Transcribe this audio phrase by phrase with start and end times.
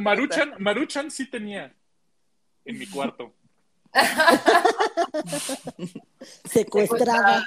[0.00, 1.74] Maruchan, Maruchan sí tenía
[2.64, 3.34] en mi cuarto.
[6.44, 7.44] Secuestrada.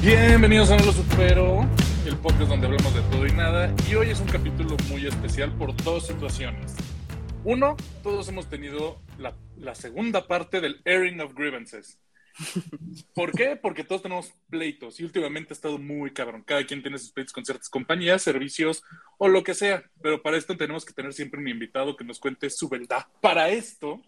[0.00, 1.66] Bienvenidos a No Lo Supero,
[2.06, 3.74] el podcast donde hablamos de todo y nada.
[3.90, 6.76] Y hoy es un capítulo muy especial por dos situaciones.
[7.44, 11.98] Uno, todos hemos tenido la, segunda parte del airing of grievances.
[13.14, 13.56] ¿Por qué?
[13.56, 16.44] Porque todos tenemos pleitos y últimamente ha estado muy cabrón.
[16.46, 18.84] Cada quien tiene sus pleitos con ciertas compañías, servicios
[19.18, 19.82] o lo que sea.
[20.00, 23.06] Pero para esto tenemos que tener siempre un invitado que nos cuente su verdad.
[23.20, 24.00] Para esto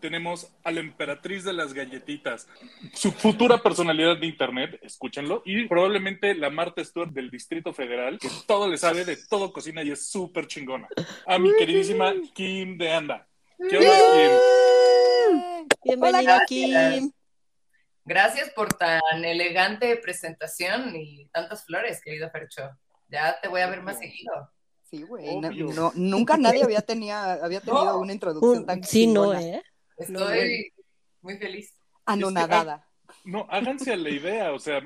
[0.00, 2.48] tenemos a la emperatriz de las galletitas,
[2.94, 8.28] su futura personalidad de internet, escúchenlo, y probablemente la Marta Stewart del Distrito Federal, que
[8.46, 10.88] todo le sabe, de todo cocina y es súper chingona.
[11.26, 13.26] A mi queridísima Kim de Anda.
[13.68, 15.68] ¿Qué onda, Kim?
[15.84, 17.12] Bienvenido, Kim.
[18.04, 22.70] Gracias por tan elegante presentación y tantas flores, querido Fercho.
[23.08, 24.32] Ya te voy a ver más seguido.
[24.90, 25.38] Sí, güey.
[25.38, 29.32] no- nunca nadie había, tenía, había tenido una introducción tan Sí, no.
[29.34, 29.62] ¿eh?
[30.00, 30.72] Estoy
[31.22, 31.72] muy feliz.
[32.06, 32.86] Anonadada.
[33.24, 34.80] No, háganse a la idea, o sea,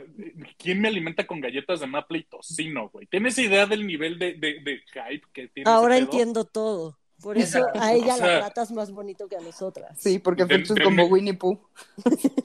[0.59, 3.07] ¿quién me alimenta con galletas de maple y tocino, güey?
[3.07, 6.99] ¿Tienes idea del nivel de, de, de hype que tiene Ahora entiendo todo.
[7.23, 9.99] Por eso a ella O sea- la tratas más bonito que a nosotras.
[10.01, 11.59] Sí, porque Fercho es como Winnie Pooh.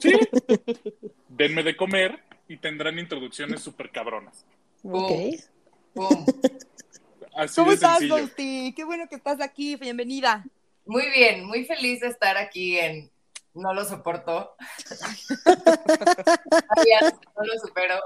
[0.00, 0.12] Sí.
[1.28, 4.44] Denme de comer y tendrán introducciones súper cabronas.
[4.82, 5.10] Ok.
[5.94, 6.24] Pum.
[7.34, 8.06] Así ¿Cómo de estás.
[8.06, 8.72] Ghosty?
[8.76, 9.76] Qué bueno que estás aquí.
[9.76, 10.44] Bienvenida.
[10.84, 13.10] Muy bien, muy feliz de estar aquí en
[13.54, 14.54] No lo soporto.
[17.36, 18.00] No lo supero.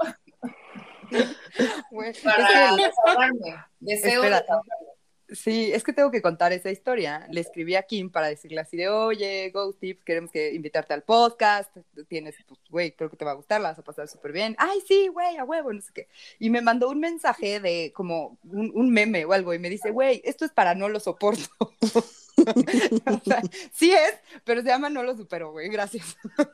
[2.23, 3.55] Para desahogarme.
[3.79, 4.41] Deseo Espera.
[4.41, 4.84] desahogarme.
[5.29, 7.27] Sí, es que tengo que contar esa historia.
[7.31, 11.03] Le escribí a Kim para decirle así de, oye, Ghost Tips, queremos que invitarte al
[11.03, 11.75] podcast.
[12.07, 14.55] Tienes, pues, güey, creo que te va a gustar, la vas a pasar súper bien.
[14.59, 16.07] Ay, sí, güey, a huevo, no sé qué.
[16.37, 19.91] Y me mandó un mensaje de como un, un meme o algo y me dice,
[19.91, 21.49] güey, esto es para no lo soporto.
[22.37, 23.41] O sea,
[23.71, 26.17] sí es, pero se llama no lo supero, güey, gracias.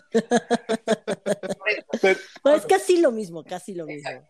[2.02, 4.28] Pero, Pues es casi lo mismo, casi lo mismo.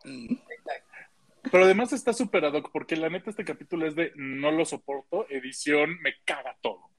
[1.52, 4.66] Pero además está súper ad hoc, porque la neta este capítulo es de no lo
[4.66, 6.90] soporto, edición me caga todo.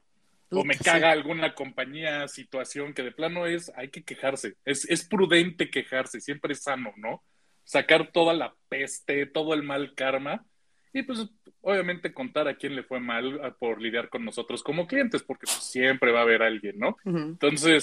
[0.51, 4.57] O me caga alguna compañía, situación que de plano es, hay que quejarse.
[4.67, 7.23] Es, es prudente quejarse, siempre es sano, ¿no?
[7.65, 10.45] Sacar toda la peste, todo el mal karma.
[10.93, 11.27] Y pues
[11.63, 15.65] obviamente contar a quién le fue mal por lidiar con nosotros como clientes, porque pues,
[15.65, 16.99] siempre va a haber alguien, ¿no?
[17.07, 17.83] Entonces,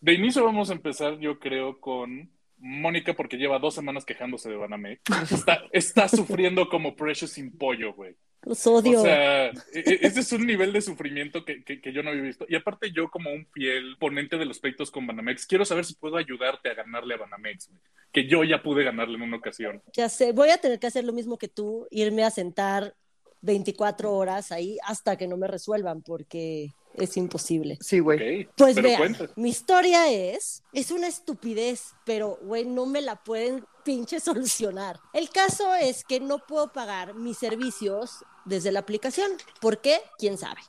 [0.00, 4.56] de inicio vamos a empezar, yo creo, con Mónica, porque lleva dos semanas quejándose de
[4.56, 5.02] Banamex.
[5.32, 8.14] Está, está sufriendo como Precious sin pollo, güey.
[8.42, 9.00] Los odio.
[9.00, 12.10] O sea, e- e- ese es un nivel de sufrimiento que, que- que yo no
[12.10, 12.44] había visto.
[12.48, 15.94] Y aparte, yo, como un fiel ponente de los pleitos con Banamex, quiero saber si
[15.94, 17.80] puedo ayudarte a ganarle a Banamex, güey.
[18.12, 19.82] Que yo ya pude ganarle en una ocasión.
[19.94, 22.94] Ya sé, voy a tener que hacer lo mismo que tú, irme a sentar
[23.40, 27.78] 24 horas ahí hasta que no me resuelvan, porque es imposible.
[27.80, 28.48] Sí, güey.
[28.56, 29.30] Pues pero vean, cuenta.
[29.36, 35.00] mi historia es, es una estupidez, pero güey, no me la pueden pinche solucionar.
[35.12, 39.30] El caso es que no puedo pagar mis servicios desde la aplicación.
[39.60, 40.00] ¿Por qué?
[40.18, 40.60] ¿Quién sabe?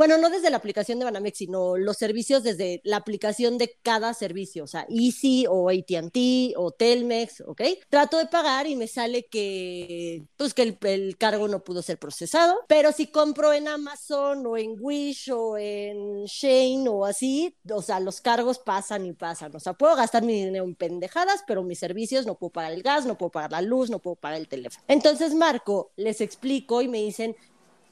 [0.00, 4.14] Bueno, no desde la aplicación de Banamex, sino los servicios desde la aplicación de cada
[4.14, 7.60] servicio, o sea, Easy o AT&T o Telmex, ¿ok?
[7.90, 11.98] Trato de pagar y me sale que, pues, que el, el cargo no pudo ser
[11.98, 17.82] procesado, pero si compro en Amazon o en Wish o en Shane o así, o
[17.82, 21.62] sea, los cargos pasan y pasan, o sea, puedo gastar mi dinero en pendejadas, pero
[21.62, 24.40] mis servicios no puedo pagar el gas, no puedo pagar la luz, no puedo pagar
[24.40, 24.82] el teléfono.
[24.88, 27.36] Entonces marco, les explico y me dicen,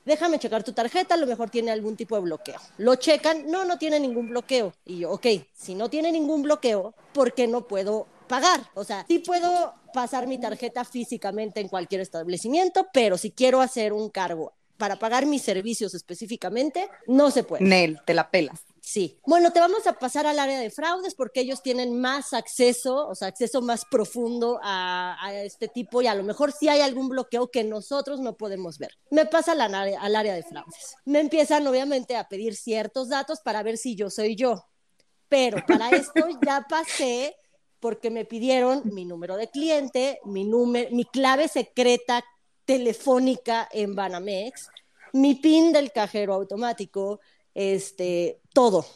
[0.08, 2.58] déjame checar tu tarjeta, a lo mejor tiene algún tipo de bloqueo.
[2.78, 4.72] Lo checan, no, no tiene ningún bloqueo.
[4.84, 8.60] Y yo, ok, si no tiene ningún bloqueo, ¿por qué no puedo pagar?
[8.74, 13.92] O sea, sí puedo pasar mi tarjeta físicamente en cualquier establecimiento, pero si quiero hacer
[13.92, 17.64] un cargo para pagar mis servicios específicamente, no se puede.
[17.64, 18.60] Nel, te la pelas.
[18.90, 19.20] Sí.
[19.26, 23.14] Bueno, te vamos a pasar al área de fraudes porque ellos tienen más acceso, o
[23.14, 27.10] sea, acceso más profundo a, a este tipo y a lo mejor sí hay algún
[27.10, 28.92] bloqueo que nosotros no podemos ver.
[29.10, 30.96] Me pasa al área, al área de fraudes.
[31.04, 34.64] Me empiezan obviamente a pedir ciertos datos para ver si yo soy yo.
[35.28, 37.36] Pero para esto ya pasé
[37.80, 42.24] porque me pidieron mi número de cliente, mi, número, mi clave secreta
[42.64, 44.70] telefónica en Banamex,
[45.12, 47.20] mi PIN del cajero automático,
[47.54, 48.86] este, todo.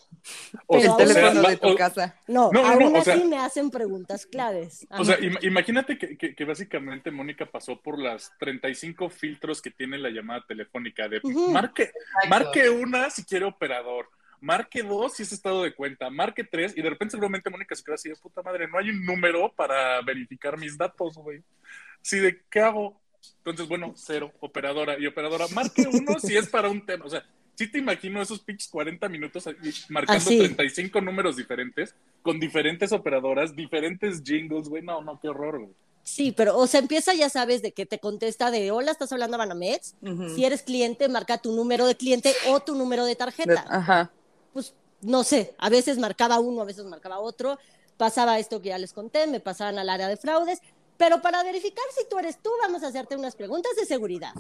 [0.67, 2.17] O el teléfono de tu o- casa.
[2.29, 4.87] No, No, no, aún no, o así sea- me hacen preguntas claves.
[4.91, 9.71] O sea, im- imagínate que, que- que básicamente Mónica pasó por las 35 filtros que
[9.73, 11.21] tiene la llamada telefónica de
[11.51, 12.29] marque, Exacto.
[12.29, 14.09] marque una si quiere operador,
[14.41, 17.83] marque dos si es estado de cuenta, marque tres, y de repente seguramente Mónica se
[17.83, 21.43] queda así de puta madre, no hay un número para verificar mis datos, güey.
[22.01, 23.01] Sí, ¿de qué hago?
[23.39, 24.99] Entonces, bueno, cero, operadora.
[24.99, 27.05] Y operadora, marque uno si es para un tema.
[27.05, 29.49] O sea, sí te imagino esos pinches 40 minutos
[29.89, 30.39] marcando Así.
[30.39, 34.83] 35 números diferentes, con diferentes operadoras, diferentes jingles, güey.
[34.83, 35.75] No, no, qué horror, güey.
[36.05, 39.37] Sí, pero, o sea, empieza, ya sabes, de que te contesta de, hola, ¿estás hablando
[39.37, 39.95] a Banamex?
[40.03, 40.31] Ujú.
[40.31, 43.65] Si eres cliente, marca tu número de cliente o tu número de tarjeta.
[43.69, 44.11] Ajá.
[44.53, 47.59] Pues, no sé, a veces marcaba uno, a veces marcaba otro.
[47.97, 50.61] Pasaba esto que ya les conté, me pasaban al área de fraudes.
[50.97, 54.35] Pero para verificar si tú eres tú, vamos a hacerte unas preguntas de seguridad.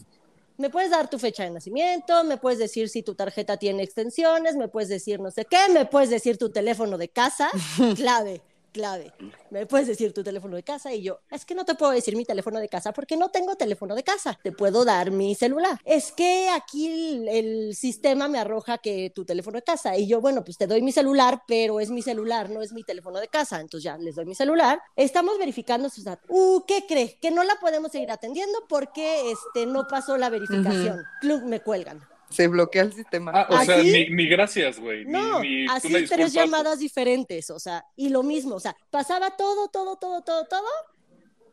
[0.59, 4.57] Me puedes dar tu fecha de nacimiento, me puedes decir si tu tarjeta tiene extensiones,
[4.57, 7.51] me puedes decir no sé qué, me puedes decir tu teléfono de casa,
[7.97, 9.13] clave, clave.
[9.51, 12.17] Me puedes decir tu teléfono de casa y yo, es que no te puedo decir
[12.17, 14.39] mi teléfono de casa porque no tengo teléfono de casa.
[14.43, 15.79] Te puedo dar mi celular.
[15.85, 20.21] Es que aquí el, el sistema me arroja que tu teléfono de casa y yo,
[20.21, 23.29] bueno, pues te doy mi celular, pero es mi celular, no es mi teléfono de
[23.29, 23.61] casa.
[23.61, 24.81] Entonces ya les doy mi celular.
[24.97, 26.25] Estamos verificando sus datos.
[26.29, 27.19] Uh, ¿qué cree?
[27.21, 31.03] Que no la podemos seguir atendiendo porque este no pasó la verificación.
[31.21, 32.12] Club me cuelgan.
[32.33, 33.33] Se bloquea el sistema.
[33.35, 33.93] Ah, o sea, ¿Así?
[33.93, 35.05] ni, ni gracias, güey.
[35.05, 36.31] Ni- No, ni, así una tres disculpa.
[36.33, 40.69] llamadas diferentes, o sea, y lo mismo, o sea, pasaba todo, todo, todo, todo, todo.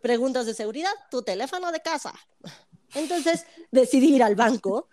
[0.02, 2.14] Preguntas de seguridad, tu teléfono de casa.
[2.96, 4.88] Entonces decidí ir al banco,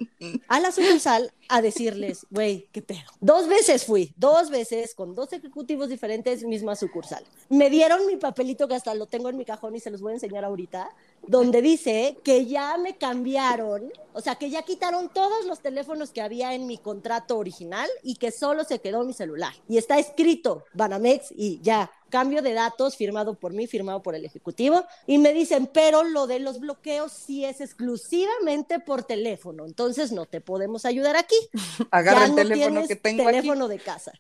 [0.49, 3.01] a la sucursal, a decirles, güey, qué pedo.
[3.21, 7.25] Dos veces fui, dos veces, con dos ejecutivos diferentes, misma sucursal.
[7.49, 10.13] Me dieron mi papelito que hasta lo tengo en mi cajón y se los voy
[10.13, 10.91] a enseñar ahorita,
[11.27, 16.23] donde dice que ya me cambiaron, o sea, que ya quitaron todos los teléfonos que
[16.23, 19.53] había en mi contrato original y que solo se quedó mi celular.
[19.69, 24.25] Y está escrito Banamex y ya, cambio de datos firmado por mí, firmado por el
[24.25, 24.85] ejecutivo.
[25.07, 30.27] Y me dicen, pero lo de los bloqueos sí es exclusivamente por teléfono, entonces no
[30.27, 31.36] te podemos ayudar aquí.
[31.91, 34.13] Agarra Ya el no teléfono que tengo teléfono de casa.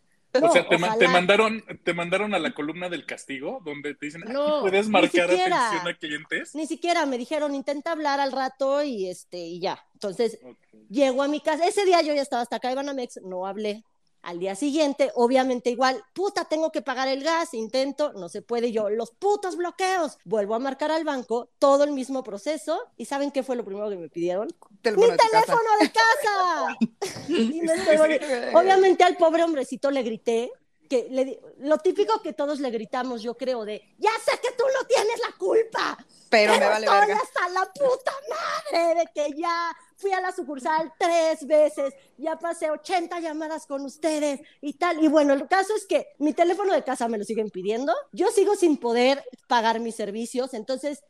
[0.42, 1.10] O sea, te, ma- te ojalá.
[1.12, 5.30] mandaron, te mandaron a la columna del castigo, donde te dicen, No, aquí puedes marcar
[5.30, 5.68] siquiera.
[5.68, 6.54] atención a clientes.
[6.54, 9.82] Ni siquiera me dijeron, intenta hablar al rato y este y ya.
[9.94, 10.38] Entonces,
[10.90, 11.66] llego a mi casa.
[11.66, 13.82] Ese día yo ya estaba hasta acá de Banamex, no hablé.
[14.26, 18.72] Al día siguiente, obviamente igual, puta, tengo que pagar el gas, intento, no se puede
[18.72, 20.18] yo, los putos bloqueos.
[20.24, 22.76] Vuelvo a marcar al banco, todo el mismo proceso.
[22.96, 24.48] ¿Y saben qué fue lo primero que me pidieron?
[24.82, 25.44] Teléfono ¡Mi de tu casa.
[25.44, 26.76] teléfono de casa!
[27.28, 30.50] Y estoy Obviamente al pobre hombrecito le grité,
[30.88, 34.64] que le lo típico que todos le gritamos, yo creo, de, ya sé que tú
[34.76, 35.98] no tienes la culpa,
[36.30, 37.20] Pero me vale estoy verga.
[37.22, 42.70] hasta la puta madre de que ya fui a la sucursal tres veces, ya pasé
[42.70, 45.02] 80 llamadas con ustedes y tal.
[45.02, 48.30] Y bueno, el caso es que mi teléfono de casa me lo siguen pidiendo, yo
[48.30, 51.02] sigo sin poder pagar mis servicios, entonces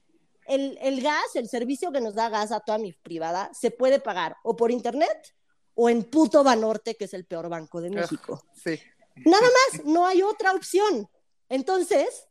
[0.47, 3.99] el, el gas, el servicio que nos da gas a toda mi privada, se puede
[3.99, 5.35] pagar o por internet
[5.75, 8.43] o en puto Banorte, que es el peor banco de México.
[8.55, 8.81] Sí.
[9.25, 11.09] Nada más, no hay otra opción.
[11.49, 12.26] Entonces,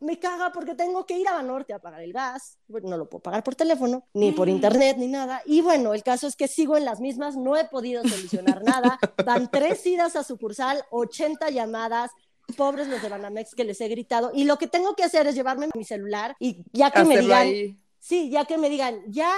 [0.00, 2.58] me caga porque tengo que ir a Banorte a pagar el gas.
[2.68, 5.42] Bueno, no lo puedo pagar por teléfono, ni por internet, ni nada.
[5.46, 8.98] Y bueno, el caso es que sigo en las mismas, no he podido solucionar nada.
[9.24, 12.10] Van tres idas a sucursal, 80 llamadas.
[12.56, 14.30] Pobres los de Banamex que les he gritado.
[14.34, 17.46] Y lo que tengo que hacer es llevarme mi celular y ya que me digan,
[17.46, 17.78] ahí.
[17.98, 19.32] Sí, ya que me digan, ya,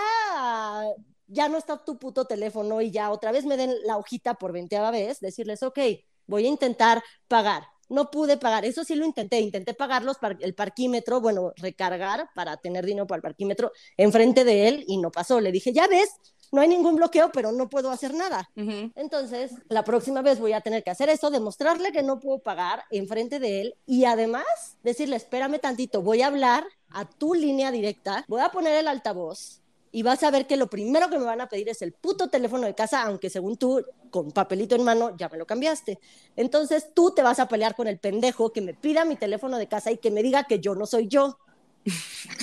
[1.29, 4.53] ya no está tu puto teléfono y ya otra vez me den la hojita por
[4.53, 5.79] veinteava vez, decirles, ok,
[6.27, 7.63] voy a intentar pagar.
[7.89, 12.29] No pude pagar, eso sí lo intenté, intenté pagar los par- el parquímetro, bueno, recargar
[12.35, 15.41] para tener dinero para el parquímetro enfrente de él y no pasó.
[15.41, 16.11] Le dije, ya ves,
[16.53, 18.49] no hay ningún bloqueo, pero no puedo hacer nada.
[18.95, 22.85] Entonces, la próxima vez voy a tener que hacer eso, demostrarle que no puedo pagar
[22.91, 24.45] enfrente de él y además
[24.83, 29.61] decirle, espérame tantito, voy a hablar a tu línea directa, voy a poner el altavoz
[29.97, 32.29] y vas a ver que lo primero que me van a pedir es el puto
[32.29, 35.99] teléfono de casa, aunque según tú, con papelito en mano, ya me lo cambiaste.
[36.37, 39.69] Entonces, tú te vas a pelear con el pendejo que me pida mi teléfono de
[39.69, 41.39] casa y que me diga que yo no soy yo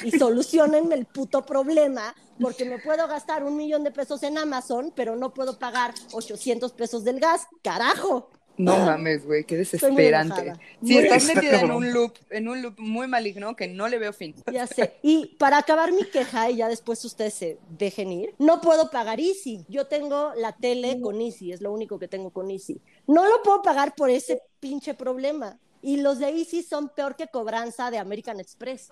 [0.03, 4.91] y solucionenme el puto problema, porque me puedo gastar un millón de pesos en Amazon,
[4.95, 7.45] pero no puedo pagar 800 pesos del gas.
[7.61, 8.31] ¡Carajo!
[8.57, 10.41] No mames, güey, qué desesperante.
[10.41, 10.59] enojada.
[10.83, 13.97] Sí, estás Está metida en un loop, en un loop muy maligno que no le
[13.97, 14.35] veo fin.
[14.51, 14.93] Ya sé.
[15.01, 19.19] Y para acabar mi queja, y ya después ustedes se dejen ir, no puedo pagar
[19.19, 19.65] Easy.
[19.69, 22.79] Yo tengo la tele con Easy, es lo único que tengo con Easy.
[23.07, 25.57] No lo puedo pagar por ese pinche problema.
[25.81, 28.89] Y los de Easy son peor que cobranza de American Express.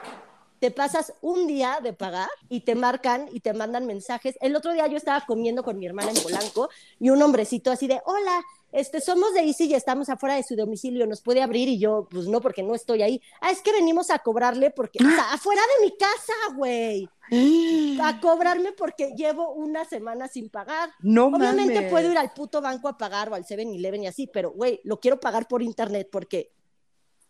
[0.60, 4.38] Te pasas un día de pagar y te marcan y te mandan mensajes.
[4.41, 7.88] El otro día yo estaba comiendo con mi hermana en Polanco y un hombrecito así
[7.88, 11.68] de, hola, este, somos de Easy y estamos afuera de su domicilio, ¿nos puede abrir?
[11.68, 13.22] Y yo, pues no, porque no estoy ahí.
[13.42, 17.10] Ah, es que venimos a cobrarle porque, o sea, afuera de mi casa, güey.
[18.04, 20.90] A cobrarme porque llevo una semana sin pagar.
[21.00, 21.92] No Obviamente mames.
[21.92, 25.00] puedo ir al puto banco a pagar o al 7-Eleven y así, pero, güey, lo
[25.00, 26.51] quiero pagar por internet porque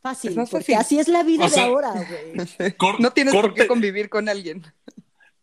[0.02, 0.98] fácil, Es más porque fácil.
[0.98, 2.76] así es la vida O sea, de ahora, güey.
[3.00, 4.64] No tienes por corte, qué convivir con alguien.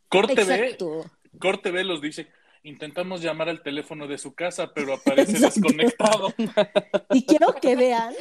[0.09, 1.05] corte B, Exacto.
[1.38, 2.26] corte B los dice,
[2.68, 5.60] intentamos llamar al teléfono de su casa, pero aparece Exacto.
[5.60, 6.34] desconectado.
[7.10, 8.14] Y quiero que vean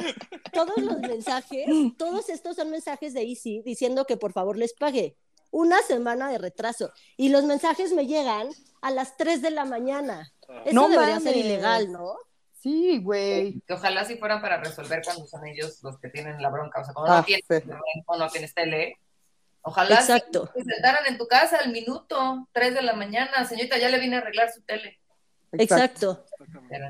[0.52, 5.16] todos los mensajes, todos estos son mensajes de Easy diciendo que por favor les pague.
[5.50, 6.90] Una semana de retraso.
[7.16, 8.48] Y los mensajes me llegan
[8.82, 10.30] a las 3 de la mañana.
[10.66, 12.16] Eso No debería ser ilegal, ¿no?
[12.60, 13.60] Sí, güey.
[13.66, 16.80] Que ojalá si fueran para resolver cuando son ellos los que tienen la bronca.
[16.80, 17.54] O sea, cuando Ah, no tienes sí.
[17.54, 18.98] internet o no tienes tele.
[19.62, 20.50] Ojalá Exacto.
[20.54, 23.44] se sentaran en tu casa al minuto, 3 de la mañana.
[23.46, 24.98] Señorita, ya le vine a arreglar su tele.
[25.52, 26.24] Exacto.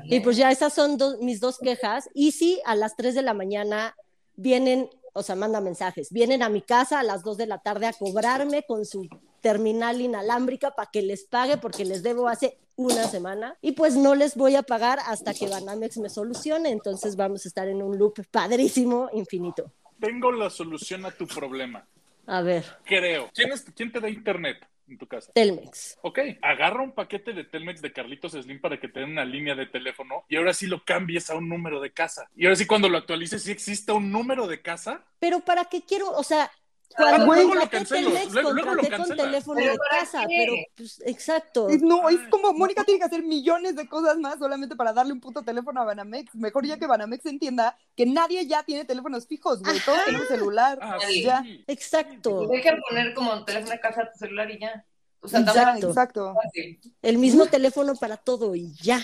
[0.05, 2.09] Y pues ya esas son dos- mis dos quejas.
[2.13, 3.95] Y si a las 3 de la mañana
[4.35, 7.87] vienen, o sea, manda mensajes, vienen a mi casa a las 2 de la tarde
[7.87, 9.07] a cobrarme con su
[9.41, 14.15] terminal inalámbrica para que les pague porque les debo hace una semana y pues no
[14.15, 17.97] les voy a pagar hasta que Banamex me solucione, entonces vamos a estar en un
[17.97, 19.71] loop padrísimo, infinito.
[19.99, 21.85] Tengo la solución a tu problema.
[22.29, 23.29] A ver, Creo.
[23.33, 24.57] ¿Quién, es- quién te da internet
[24.87, 25.31] en tu casa?
[25.33, 25.97] Telmex.
[26.03, 29.55] Ok, agarra un paquete de Telmex de Carlitos Slim para que te den una línea
[29.55, 32.29] de teléfono y ahora sí lo cambies a un número de casa.
[32.35, 35.03] Y ahora sí cuando lo actualices, sí existe un número de casa.
[35.19, 36.11] Pero ¿para qué quiero?
[36.11, 36.51] O sea,
[36.95, 40.35] cuando luego lo contraté cancelo, luego- luego lo contraté con teléfono ¿Pero de casa, qué?
[40.39, 41.67] pero pues exacto.
[41.81, 45.19] No, es como Mónica tiene que hacer millones de cosas más solamente para darle un
[45.21, 46.33] puto teléfono a Banamex.
[46.35, 49.79] Mejor ya que Banamex entienda que nadie ya tiene teléfonos fijos, güey.
[49.85, 50.79] Todos tenemos celular.
[50.81, 51.23] Ah, Sí.
[51.23, 51.41] Ya.
[51.43, 51.63] sí.
[51.67, 52.47] Exacto.
[52.47, 54.85] Deja poner como teléfono de casa a tu celular y ya.
[55.21, 55.89] O sea, exacto.
[55.89, 56.79] es fácil.
[57.01, 58.99] El mismo teléfono para todo y ya.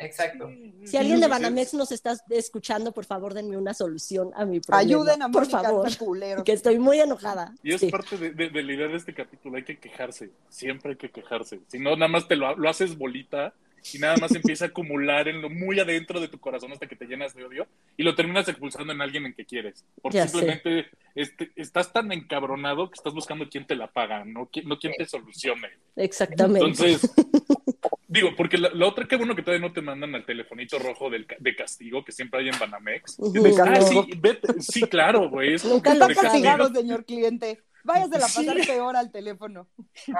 [0.00, 0.50] Exacto.
[0.84, 4.80] Si alguien de Banamex nos está escuchando, por favor, denme una solución a mi problema.
[4.80, 6.44] Ayuden a por Mónica, favor, están culeros.
[6.44, 7.54] que estoy muy enojada.
[7.62, 7.90] Y es Sí.
[7.90, 11.10] parte de, de- de la idea de este capítulo, hay que quejarse, siempre hay que
[11.10, 11.60] quejarse.
[11.68, 13.52] Si no, nada más te lo, lo haces bolita
[13.94, 16.96] y nada más empieza a acumular en lo muy adentro de tu corazón hasta que
[16.96, 19.84] te llenas de odio y lo terminas expulsando en alguien en que quieres.
[20.02, 24.50] Porque Ya simplemente este, estás tan encabronado que estás buscando quién te la paga, no,
[24.64, 25.68] no quién te solucione.
[25.94, 26.66] Exactamente.
[26.66, 27.10] Entonces,
[28.08, 31.08] digo, porque la, la otra, qué bueno que todavía no te mandan al telefonito rojo
[31.10, 33.18] del, de castigo que siempre hay en Banamex.
[33.20, 34.60] Ah, sí, vete.
[34.60, 35.54] sí, claro, güey.
[35.54, 36.68] es castigo.
[36.74, 37.62] señor cliente.
[37.84, 38.44] Váyase a Sí.
[38.44, 39.68] pasar peor al teléfono.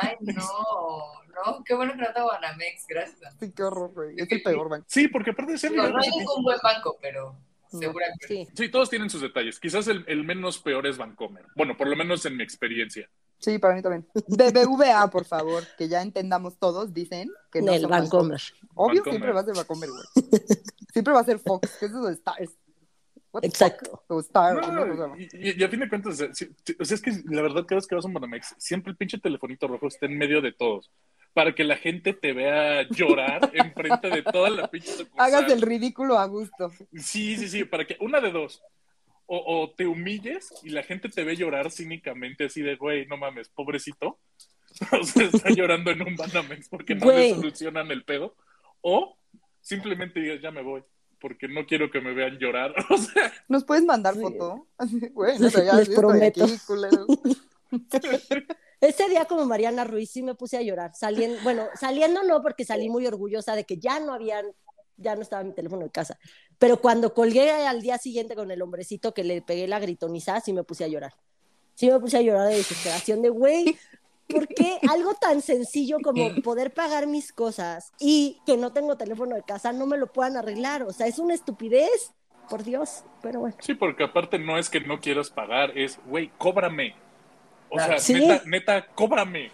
[0.00, 1.64] Ay, no, no.
[1.64, 3.36] Qué bueno que no tengo Banamex, gracias.
[3.40, 4.14] Sí, qué horror, güey.
[4.16, 4.86] Es el peor banco.
[4.88, 8.26] Sí, porque aparte de ser no hay sí, ningún buen banco, pero No, seguramente.
[8.26, 8.48] Sí.
[8.54, 9.58] Sí, todos tienen sus detalles.
[9.60, 11.44] Quizás el, el menos peor es Vancomer.
[11.56, 13.08] Bueno, por lo menos en mi experiencia.
[13.38, 14.06] Sí, para mí también.
[14.26, 18.40] BBVA, por favor, que ya entendamos todos, dicen que no el son Vancomer.
[18.74, 19.10] Obvio, Vancomer.
[19.12, 20.30] siempre va a ser Vancomer, güey.
[20.92, 22.50] Siempre va a ser Fox, que es eso de Stars.
[23.30, 24.02] What Exacto.
[24.20, 27.12] Star, no y, a fin de cuentas, o sea, sí- sí, o sea, es que
[27.26, 30.06] la verdad, cada vez que vas a un Banamex, siempre el pinche telefonito rojo está
[30.06, 30.90] en medio de todos.
[31.34, 35.34] Para que la gente te vea llorar enfrente de toda la pinche sucursal.
[35.34, 36.70] Hagas el ridículo a gusto.
[36.94, 38.62] Sí, sí, sí, para que una de dos.
[39.26, 43.16] O, o te humilles y la gente te ve llorar cínicamente así de, güey, no
[43.16, 44.18] mames, pobrecito.
[45.00, 47.30] O sea, está llorando en un Banamex porque no Güey.
[47.30, 48.36] le solucionan el pedo.
[48.80, 49.18] O
[49.60, 50.82] simplemente digas, ya me voy,
[51.20, 52.74] porque no quiero que me vean llorar.
[52.90, 54.66] O sea, ¿Nos puedes mandar foto?
[55.12, 56.44] Güey, no sé, ya Les prometo.
[56.44, 56.54] aquí.
[58.80, 60.92] Ese día como Mariana Ruiz sí me puse a llorar.
[60.94, 64.46] Saliendo, bueno, saliendo no, porque salí muy orgullosa de que ya no habían,
[64.96, 66.18] ya no estaba mi teléfono en casa.
[66.58, 70.52] Pero cuando colgué al día siguiente con el hombrecito que le pegué la gritonizada, sí
[70.52, 71.14] me puse a llorar.
[71.74, 73.78] Sí me puse a llorar de desesperación de, güey,
[74.28, 79.36] ¿por qué algo tan sencillo como poder pagar mis cosas y que no tengo teléfono
[79.36, 80.82] de casa no me lo puedan arreglar?
[80.82, 82.12] O sea, es una estupidez,
[82.48, 83.56] por Dios, pero bueno.
[83.60, 86.94] sí, porque aparte no es que no quieras pagar, es, güey, cóbrame.
[87.70, 88.14] O sea, Sí.
[88.14, 89.50] neta, neta, cóbrame.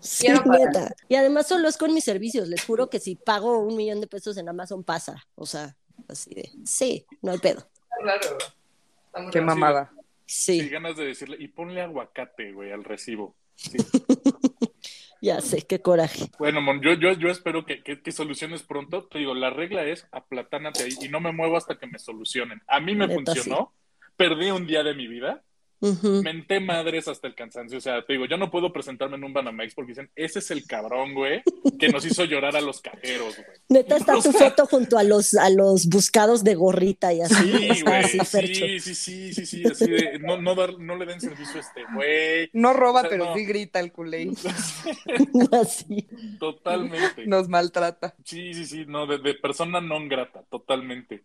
[0.00, 0.94] Sí, neta.
[1.08, 2.48] Y además solo es con mis servicios.
[2.48, 5.26] Les juro que si pago un millón de pesos en Amazon pasa.
[5.34, 5.76] O sea,
[6.08, 7.68] así de, sí, no hay pedo.
[8.00, 9.30] Claro.
[9.32, 9.90] Qué mamada.
[10.26, 13.34] Sí, Sí, ganas de decirle, y ponle aguacate, güey, al recibo.
[13.56, 13.78] Sí.
[15.22, 16.26] ya sé, qué coraje.
[16.38, 19.06] Bueno, Mon, yo, yo, yo espero que, que, que soluciones pronto.
[19.06, 22.62] Te digo, la regla es aplatánate ahí y no me muevo hasta que me solucionen.
[22.68, 23.72] A mí me Neta, funcionó.
[24.16, 25.42] Perdí un día de mi vida,
[25.80, 27.78] Menté madres hasta el cansancio.
[27.78, 30.50] O sea, te digo, yo no puedo presentarme en un Banamex porque dicen, ese es
[30.50, 31.42] el cabrón, güey,
[31.78, 33.48] que nos hizo llorar a los cajeros, güey.
[33.68, 37.20] Neta está O tu sea- foto junto a los, a los buscados de gorrita y
[37.20, 37.34] así.
[37.74, 41.06] Sí, güey, así, sí, sí, sí, sí, sí, así de, no, no, dar- no le
[41.06, 42.50] den servicio a este güey.
[42.52, 43.34] No roba, O sea, pero no.
[43.34, 44.30] sí grita el culé.
[45.52, 46.06] Así.
[46.38, 47.26] Totalmente.
[47.26, 48.14] Nos maltrata.
[48.24, 51.22] Sí, sí, sí, no, de, de persona non grata, totalmente.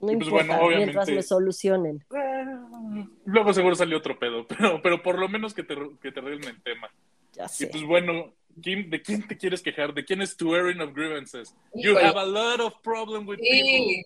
[0.00, 2.04] No Y pues importa, bueno, obviamente- mientras me solucionen.
[2.14, 6.20] Eh, Luego seguro salió otro pedo, pero, pero por lo menos que te, que te
[6.20, 6.88] arreglen el tema.
[7.32, 7.66] Ya Y sé.
[7.68, 9.92] pues bueno, Kim, ¿de quién te quieres quejar?
[9.94, 11.54] ¿De quién es tu airing of grievances?
[11.74, 12.06] You Híjole.
[12.06, 13.50] have a lot of problem with people.
[13.50, 14.04] Sí,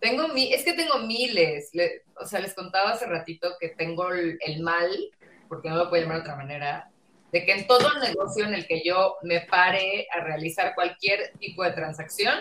[0.00, 1.70] tengo mi, es que tengo miles.
[1.74, 4.90] Le- o sea, les contaba hace ratito que tengo el, el mal,
[5.48, 6.90] porque no lo puedo llamar de otra manera,
[7.30, 11.62] de que en todo negocio en el que yo me pare a realizar cualquier tipo
[11.62, 12.34] de transacción,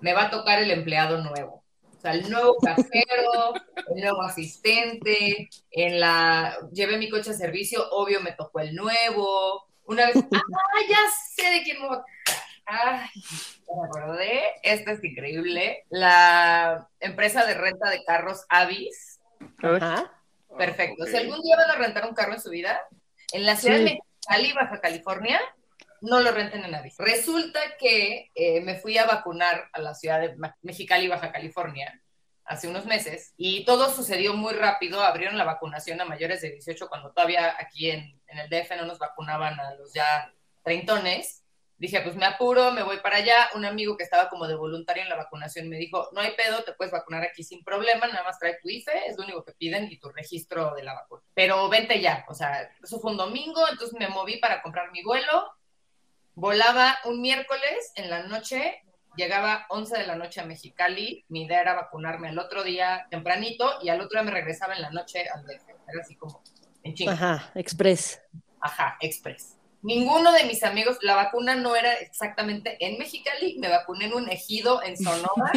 [0.00, 1.62] me va a tocar el empleado nuevo.
[2.06, 3.54] Sea, el nuevo cajero,
[3.94, 9.66] el nuevo asistente, en la llevé mi coche a servicio, obvio me tocó el nuevo.
[9.86, 10.98] Una vez, ah, ya
[11.34, 12.42] sé de quién me voy a quejar.
[12.68, 13.22] Ay,
[13.68, 15.84] me acordé, esta es increíble.
[15.88, 19.20] La empresa de renta de carros Avis.
[19.62, 20.12] Ajá.
[20.56, 21.02] Perfecto.
[21.04, 21.08] Ok.
[21.10, 22.80] Si algún día van a rentar un carro en su vida,
[23.32, 23.84] en la ciudad Sí.
[23.84, 25.40] de Mexicali, Baja California,
[26.00, 26.96] no lo renten en Avis.
[26.98, 32.00] Resulta que eh, me fui a vacunar a la ciudad de Mexicali, Baja California,
[32.44, 35.02] hace unos meses, y todo sucedió muy rápido.
[35.02, 38.86] Abrieron la vacunación a mayores de 18 cuando todavía aquí en, en el DF no
[38.86, 41.42] nos vacunaban a los ya treintones.
[41.78, 43.50] Dije, pues me apuro, me voy para allá.
[43.54, 46.64] Un amigo que estaba como de voluntario en la vacunación me dijo, no hay pedo,
[46.64, 49.52] te puedes vacunar aquí sin problema, nada más trae tu IFE, es lo único que
[49.52, 51.22] piden y tu registro de la vacuna.
[51.34, 55.02] Pero vente ya, o sea, eso fue un domingo, entonces me moví para comprar mi
[55.02, 55.52] vuelo.
[56.36, 58.82] Volaba un miércoles en la noche,
[59.16, 63.78] llegaba 11 de la noche a Mexicali, mi idea era vacunarme el otro día tempranito
[63.82, 65.66] y al otro día me regresaba en la noche al DF.
[65.88, 66.42] Era así como
[66.82, 67.12] en chinga.
[67.12, 68.20] Ajá, express.
[68.60, 69.56] Ajá, express.
[69.80, 74.28] Ninguno de mis amigos, la vacuna no era exactamente en Mexicali, me vacuné en un
[74.28, 75.52] ejido en Sonora.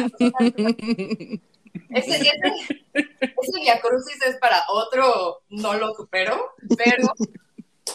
[1.90, 2.30] Ese, ese,
[2.94, 7.12] ese es para otro, no lo supero, pero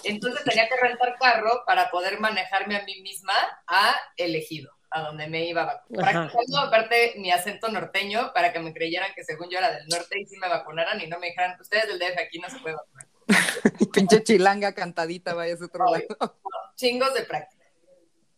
[0.04, 3.34] entonces tenía que rentar carro para poder manejarme a mí misma
[3.68, 6.12] a el ejido, a donde me iba a vacunar.
[6.12, 10.20] Practicando aparte mi acento norteño para que me creyeran que según yo era del norte
[10.20, 12.76] y sí me vacunaran y no me dijeran, ustedes del DF aquí no se puede
[12.76, 13.08] vacunar.
[13.94, 16.06] Pinche chilanga cantadita, vaya a otro Ay.
[16.20, 16.36] lado.
[16.76, 17.66] chingos de práctica.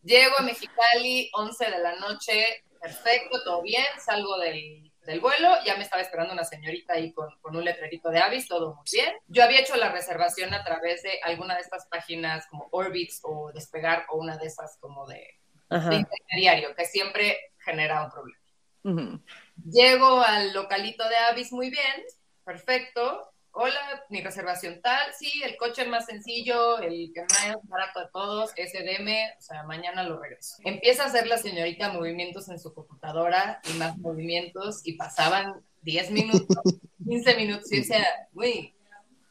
[0.02, 5.74] Llego a Mexicali, 11 de la noche, perfecto, todo bien, salgo del, del vuelo, ya
[5.76, 9.16] me estaba esperando una señorita ahí con, con un letrerito de Avis, todo muy bien.
[9.26, 13.50] Yo había hecho la reservación a través de alguna de estas páginas como Orbitz o
[13.52, 15.94] Despegar o una de esas como de, de Ajá.
[15.94, 19.22] intermediario, que siempre genera un problema.
[19.64, 22.04] Llego al localito de Avis muy bien,
[22.44, 23.32] perfecto.
[23.60, 25.12] Hola, mi reservación tal.
[25.18, 30.04] Sí, el coche más sencillo, el que más barato de todos, SDM, o sea, mañana
[30.04, 30.58] lo regreso.
[30.62, 36.10] Empieza a hacer la señorita movimientos en su computadora y más movimientos y pasaban 10
[36.12, 36.56] minutos,
[37.04, 38.76] 15 minutos y decía, güey,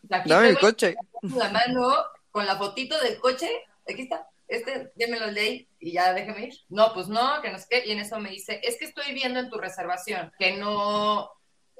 [0.09, 0.97] aquí Dame el coche.
[1.21, 1.95] la mano
[2.29, 3.49] con la fotito del coche,
[3.89, 6.53] aquí está, este, ya me lo leí y ya déjeme ir.
[6.67, 9.13] No, pues no, que no sé qué, y en eso me dice, es que estoy
[9.13, 11.31] viendo en tu reservación que no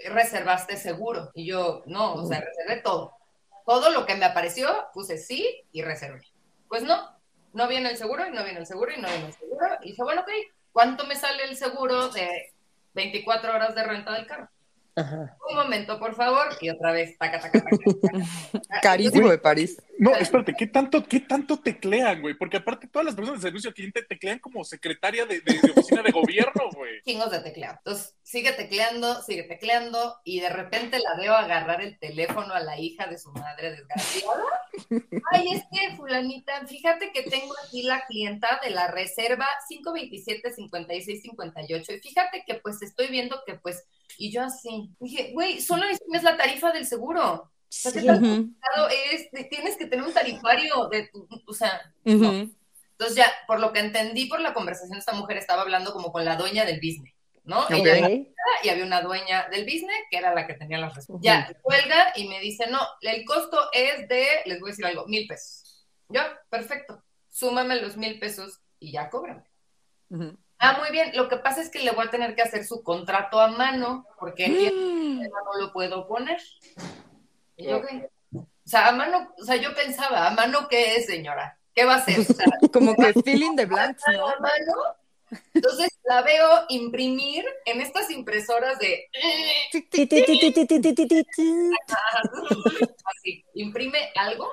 [0.05, 1.31] reservaste seguro.
[1.33, 3.13] Y yo, no, o sea, reservé todo.
[3.65, 6.21] Todo lo que me apareció, puse sí y reservé.
[6.69, 7.09] Pues no,
[7.53, 9.65] no viene el seguro y no viene el seguro y no viene el seguro.
[9.81, 10.29] Y dije, bueno, ok,
[10.71, 12.29] ¿cuánto me sale el seguro de
[12.93, 14.49] 24 horas de renta del carro?
[14.95, 15.37] Ajá.
[15.47, 16.47] Un momento, por favor.
[16.59, 17.77] Y otra vez, taca, taca, taca.
[18.01, 18.25] taca.
[18.81, 19.79] Carísimo de París.
[19.99, 22.33] No, espérate, ¿qué tanto, ¿qué tanto teclean, güey?
[22.35, 25.71] Porque aparte todas las personas de servicio al cliente teclean como secretaria de, de- de
[25.71, 27.01] oficina de gobierno, güey.
[27.03, 27.75] chingos de tecleado.
[27.77, 32.77] Entonces, sigue tecleando, sigue tecleando, y de repente la veo agarrar el teléfono a la
[32.77, 34.43] hija de su madre desgraciada.
[35.31, 41.99] Ay, es que, fulanita, fíjate que tengo aquí la clienta de la reserva 527-5658, y
[42.01, 43.85] fíjate que, pues, estoy viendo que, pues,
[44.17, 47.49] y yo así, dije, güey, solo es la tarifa del seguro.
[47.69, 52.25] sea, Claro, es, tienes que tener un tarifario de tu, o sea, ujú.
[52.25, 56.25] entonces ya, por lo que entendí por la conversación, esta mujer estaba hablando como con
[56.25, 57.13] la dueña del business,
[57.47, 57.65] ¿no?
[57.69, 58.09] Ella
[58.63, 61.23] y había una dueña del business que era la que tenía las respuestas.
[61.23, 65.05] Ya, cuelga y me dice, no, el costo es de, les voy a decir algo,
[65.07, 65.85] mil pesos.
[66.09, 69.43] Yo, perfecto, súmame los mil pesos y ya cóbrame.
[70.59, 72.81] Ah, muy bien, lo que pasa es que le voy a tener que hacer su
[72.83, 75.21] contrato a mano, porque Mm.
[75.23, 76.41] no lo puedo poner.
[77.57, 78.09] Y yo, ¿qué?
[78.33, 81.57] O sea, a mano, o sea, yo pensaba, ¿a mano qué es, señora?
[81.73, 82.19] ¿Qué va a hacer?
[82.19, 84.27] O sea, Como que feeling the blanks, ¿no?
[84.27, 84.73] a mano.
[85.53, 89.09] Entonces la veo imprimir en estas impresoras de...
[93.05, 94.51] Así, imprime algo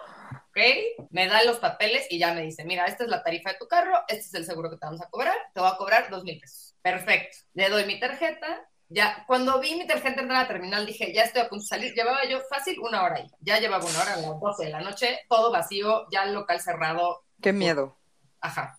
[0.55, 1.09] ¿ok?
[1.11, 3.67] Me da los papeles y ya me dice, mira, esta es la tarifa de tu
[3.67, 6.23] carro, este es el seguro que te vamos a cobrar, te voy a cobrar dos
[6.23, 6.77] mil pesos.
[6.81, 7.39] Perfecto.
[7.55, 8.69] Le doy mi tarjeta.
[8.89, 11.69] Ya, cuando vi mi tarjeta entrar a la terminal, dije, ya estoy a punto de
[11.69, 11.95] salir.
[11.95, 13.27] Llevaba yo fácil una hora ahí.
[13.41, 16.61] Ya llevaba una hora a las 12 de la noche, todo vacío, ya el local
[16.61, 17.25] cerrado.
[17.41, 17.97] Qué miedo.
[18.41, 18.79] Ajá.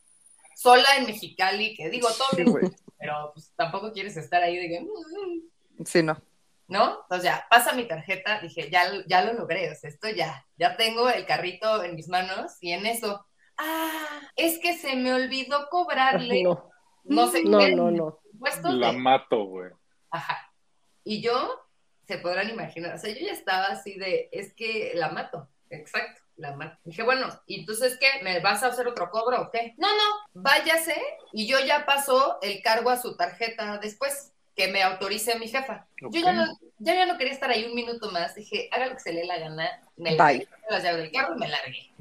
[0.56, 2.66] Sola en Mexicali, que digo, todo Sí, bien, güey.
[2.98, 4.86] pero pues, tampoco quieres estar ahí de que, "Mm,
[5.82, 6.20] mm", Sí, no.
[6.68, 7.02] ¿no?
[7.04, 10.76] Entonces ya, pasa mi tarjeta, dije, ya, ya lo logré, o sea, esto ya, ya
[10.78, 13.24] tengo el carrito en mis manos y en eso,
[13.58, 16.72] ah, es que se me olvidó cobrarle, no,
[17.04, 18.20] No, sé no, qué, no, no.
[18.64, 19.70] La de- mato, güey.
[20.10, 20.52] Ajá.
[21.04, 21.62] Y yo,
[22.08, 26.22] se podrán imaginar, o sea, yo ya estaba así de, es que la mato, exacto,
[26.38, 26.78] la mato.
[26.84, 28.08] Dije, bueno, ¿y entonces qué?
[28.24, 29.74] ¿Me vas a hacer otro cobro o qué?
[29.78, 30.96] No, no, váyase
[31.34, 35.86] y yo ya paso el cargo a su tarjeta después, que me autorice mi jefa.
[36.02, 36.46] Yo ya no,
[36.80, 39.22] ya, ya no quería estar ahí un minuto más, dije, haga lo que se le
[39.22, 41.92] dé la gana, me largué las llaves del carro y me largué.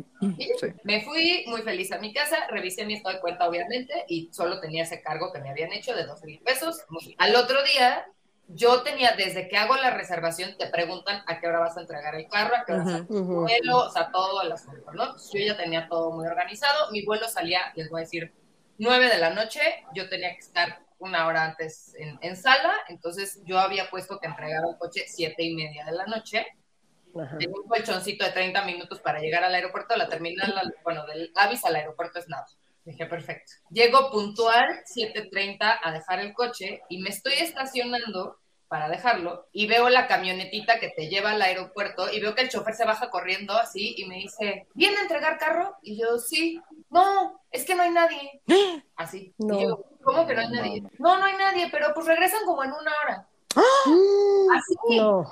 [0.60, 0.66] Sí.
[0.84, 4.60] Me fui muy feliz a mi casa, revisé mi estado de cuenta, obviamente, y solo
[4.60, 6.82] tenía ese cargo que me habían hecho de 12 mil pesos.
[7.18, 8.06] Al otro día,
[8.48, 12.14] yo tenía, desde que hago la reservación, te preguntan a qué hora vas a entregar
[12.14, 12.90] el carro, a qué hora Ujú.
[12.90, 15.12] sale tu vuelo, o sea, todo el asunto, ¿no?
[15.12, 16.90] Pues Yo ya tenía todo muy organizado.
[16.90, 18.32] Mi vuelo salía, les voy a decir,
[18.78, 19.60] 9 de la noche.
[19.94, 24.26] Yo tenía que estar una hora antes en, en sala, entonces yo había puesto que
[24.26, 26.46] entregara el coche siete y media de la noche.
[27.38, 31.32] Tenía un colchoncito de 30 minutos para llegar al aeropuerto, la terminal, al- bueno, del
[31.36, 32.46] Avis al aeropuerto es nada.
[32.84, 33.52] Dije, perfecto.
[33.70, 39.88] Llego puntual, 7.30, a dejar el coche y me estoy estacionando para dejarlo y veo
[39.88, 43.54] la camionetita que te lleva al aeropuerto y veo que el chofer se baja corriendo
[43.54, 45.76] así y me dice, ¿viene a entregar carro?
[45.82, 46.60] Y yo, sí.
[46.90, 48.42] No, es que no hay nadie.
[48.96, 49.34] Así.
[49.38, 49.58] No.
[49.58, 50.80] Y yo, ¿cómo que no hay nadie?
[50.98, 51.18] no.
[51.18, 53.28] No, hay nadie, pero pues regresan como en una hora.
[54.56, 54.96] Así.
[54.96, 55.24] No.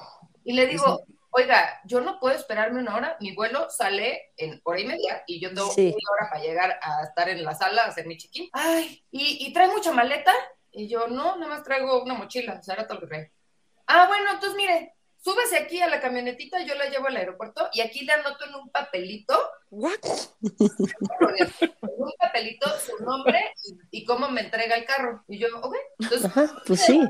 [0.44, 1.02] Y le digo,
[1.34, 5.40] oiga, yo no puedo esperarme una hora, mi vuelo sale en hora y media y
[5.40, 5.88] yo tengo Sí.
[5.88, 8.48] una hora para llegar a estar en la sala a hacer mi chiquín.
[8.52, 10.32] Ay, ¿y, y trae mucha maleta?
[10.70, 13.32] Y yo, no, nada más traigo una mochila, o sea, era todo lo que trae.
[13.86, 17.80] Ah, bueno, entonces mire, súbese aquí a la camionetita, yo la llevo al aeropuerto y
[17.80, 19.38] aquí le anoto en un papelito,
[19.70, 19.98] What?
[20.42, 23.52] en un papelito su nombre
[23.90, 25.24] y, y cómo me entrega el carro.
[25.28, 27.00] Y yo, ok, entonces Ajá, pues sí.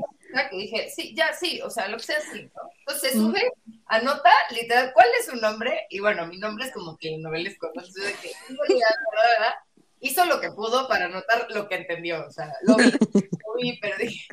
[0.49, 2.61] Que dije, sí, ya, sí, o sea, lo que sea, sí, ¿no?
[2.79, 3.51] Entonces se sube,
[3.87, 5.85] anota, literal, ¿cuál es su nombre?
[5.89, 7.81] Y bueno, mi nombre es como que novelesco, ¿no?
[7.81, 9.53] Entonces, de que, ¿verdad?
[9.99, 13.79] hizo lo que pudo para anotar lo que entendió, o sea, lo vi, lo vi,
[13.79, 14.27] pero dije,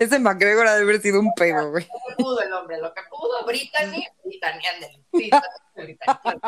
[0.00, 1.86] Ese McGregor ha de haber sido un pedo, güey.
[1.86, 5.30] lo que pudo el hombre, lo que pudo, Brittany, Brittany, ándale, sí,
[5.76, 6.40] Brittany.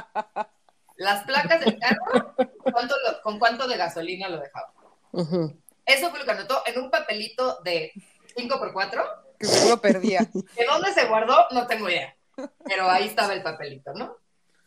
[0.97, 2.35] Las placas del carro,
[2.73, 4.73] ¿cuánto lo- ¿con cuánto de gasolina lo dejaba?
[5.87, 7.93] Eso fue lo que anotó en un papelito de
[8.35, 9.05] 5x4,
[9.39, 10.21] Que seguro perdía.
[10.57, 11.47] ¿De dónde se guardó?
[11.51, 12.15] No tengo idea.
[12.65, 14.17] Pero ahí estaba el papelito, ¿no?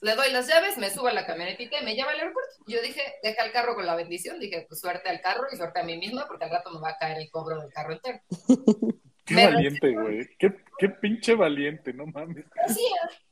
[0.02, 2.52] Le doy las llaves, me subo a la camionetita y me lleva al aeropuerto.
[2.68, 4.38] Yo dije, deja el carro con la bendición.
[4.38, 6.90] Dije, pues suerte al carro y suerte a mí misma, porque al rato me va
[6.90, 8.20] a caer el cobro del carro entero.
[9.26, 10.28] Qué Me valiente, güey.
[10.38, 12.44] Qué, qué pinche valiente, no mames.
[12.54, 12.86] ¿Qué hacía?
[12.92, 13.23] ¿Qué hacía?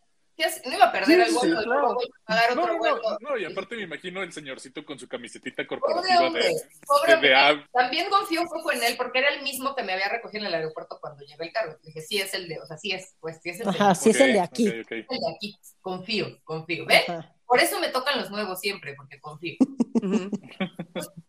[0.66, 1.98] No iba a perder Sí, el sí, vuelo, claro.
[2.26, 3.02] pagar No, otro no, vuelo.
[3.22, 7.16] no, no, y aparte me imagino el señorcito con su camisetita corporativa hombre, de, pobre
[7.18, 10.10] de, de También confío un poco en él, porque era el mismo que me había
[10.10, 11.78] recogido en el aeropuerto cuando llevé el carro.
[11.84, 13.96] Dije, sí es el de, o sea, sí es, pues sí es el de, Ajá,
[13.96, 14.68] sí es el de aquí.
[14.68, 14.92] ok, ok.
[14.92, 15.60] el de aquí.
[15.82, 16.86] Confío, confío.
[16.86, 17.08] ¿Ves?
[17.10, 17.34] Ajá.
[17.52, 19.58] Por eso me tocan los nuevos siempre, porque confío.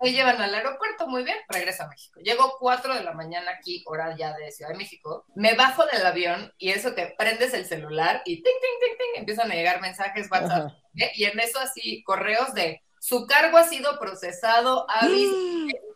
[0.01, 2.21] Me llevan al aeropuerto, muy bien, regreso a México.
[2.21, 5.25] Llego 4 de la mañana aquí, hora ya de Ciudad de México.
[5.35, 9.21] Me bajo del avión y eso que prendes el celular y ting, ting, ting, ting,
[9.21, 10.71] empiezan a llegar mensajes WhatsApp.
[10.97, 11.11] ¿eh?
[11.17, 15.35] Y en eso así, correos de su cargo ha sido procesado, aviso.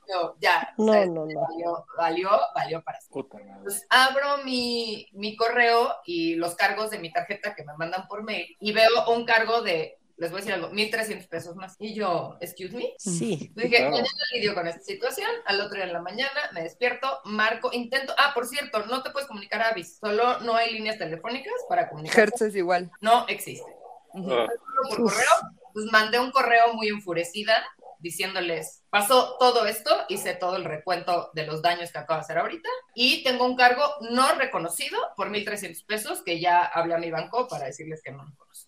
[0.09, 1.41] Yo, ya, o No, sea, no, no.
[1.41, 3.23] Valió, valió, valió para siempre.
[3.23, 3.53] Puta madre.
[3.59, 8.23] Entonces abro mi, mi correo y los cargos de mi tarjeta que me mandan por
[8.23, 11.76] mail y veo un cargo de, les voy a decir algo, 1.300 pesos más.
[11.79, 12.94] Y yo, excuse me.
[12.98, 13.52] Sí.
[13.55, 13.90] Dije, Claro.
[13.90, 18.14] mañana lidio con esta situación, al otro día en la mañana me despierto, marco, intento,
[18.18, 21.88] ah, por cierto, no te puedes comunicar a Avis, solo no hay líneas telefónicas para
[21.88, 22.18] comunicar.
[22.18, 22.90] Hertz es igual.
[23.00, 23.70] No existe.
[24.14, 24.46] Ah,
[24.88, 25.29] Por correo,
[25.74, 27.55] pues mandé un correo muy enfurecida
[27.98, 32.38] diciéndoles, pasó todo esto, hice todo el recuento de los daños que acabo de hacer
[32.38, 37.11] ahorita y tengo un cargo no reconocido por 1.300 pesos que ya hablé a mi
[37.11, 38.24] banco para decirles que no.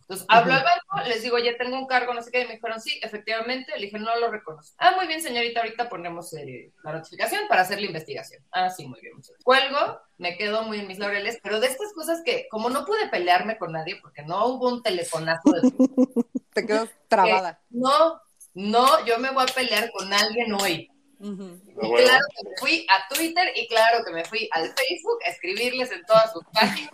[0.09, 2.55] Entonces, hablo al banco, les digo, ya tengo un cargo, no sé qué, y me
[2.55, 4.75] dijeron, sí, efectivamente, le dije, no lo reconozco.
[4.79, 8.43] Ah, muy bien, señorita, ahorita ponemos eh, la notificación para hacer la investigación.
[8.51, 9.45] Ah, sí, muy bien, muchas gracias.
[9.45, 13.07] Cuelgo, me quedo muy en mis laureles, pero de estas cosas que, como no pude
[13.11, 15.61] pelearme con nadie, porque no hubo un telefonazo de
[16.55, 17.61] Te quedas trabada.
[17.69, 18.19] no,
[18.55, 20.91] no, yo me voy a pelear con alguien hoy.
[21.21, 25.31] Y claro que me fui a Twitter y claro que me fui al Facebook a
[25.31, 26.93] escribirles en todas sus páginas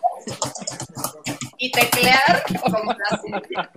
[1.64, 3.72] y teclear como la, señorita,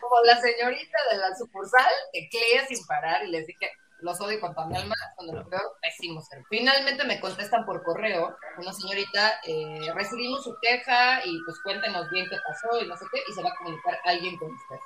[0.00, 3.70] como la señorita de la sucursal, teclea sin parar y les dije,
[4.00, 6.42] los odio con toda mi alma, cuando lo peor, pésimo ser.
[6.50, 12.26] Finalmente me contestan por correo, una señorita, eh, recibimos su queja y pues cuéntenos bien
[12.28, 14.76] qué pasó y no sé qué, y se va a comunicar alguien con usted.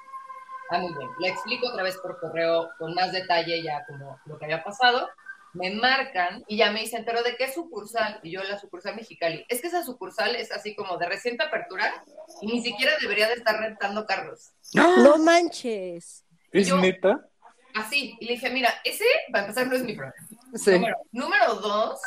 [0.71, 1.09] Ah, muy bien.
[1.21, 5.09] Le explico otra vez por correo con más detalle ya como lo que había pasado.
[5.55, 8.21] Me marcan y ya me dicen, pero ¿de qué sucursal?
[8.23, 9.45] Y yo, la sucursal Mexicali.
[9.49, 12.05] Es que esa sucursal es así como de reciente apertura
[12.43, 14.53] y ni siquiera debería de estar rentando carros.
[14.75, 16.25] No manches.
[16.53, 17.27] ¿Es Yo- neta?
[17.75, 18.17] Así.
[18.21, 20.15] Y le dije, mira, ese, para empezar, no es mi problema.
[20.55, 20.73] Sí.
[20.73, 22.01] Número, número dos,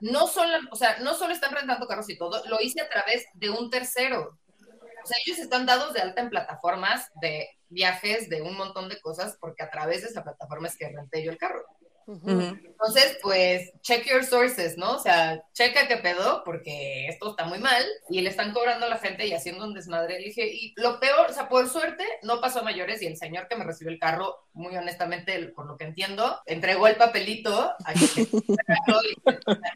[0.00, 3.26] no solo, o sea, no solo están rentando carros y todo, lo hice a través
[3.34, 4.38] de un tercero.
[5.02, 9.00] O sea, ellos están dados de alta en plataformas de viajes, de un montón de
[9.00, 11.64] cosas, porque a través de esa plataforma es que renté yo el carro.
[12.08, 14.92] Entonces, pues, check your sources, ¿no?
[14.92, 18.88] O sea, checa qué pedo, porque esto está muy mal y le están cobrando a
[18.88, 20.20] la gente y haciendo un desmadre.
[20.20, 23.16] Le dije, y lo peor, o sea, por suerte, no pasó a mayores y el
[23.16, 27.74] señor que me recibió el carro, muy honestamente, por lo que entiendo, entregó el papelito
[27.84, 28.28] a quien-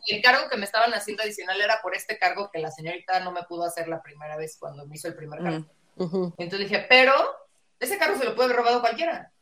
[0.07, 3.21] y el cargo que me estaban haciendo adicional era por este cargo que la señorita
[3.21, 5.67] no me pudo hacer la primera vez cuando me hizo el primer cargo.
[5.97, 6.33] Mm.
[6.39, 7.13] Entonces dije, pero
[7.81, 9.33] ese carro se lo puede haber robado cualquiera.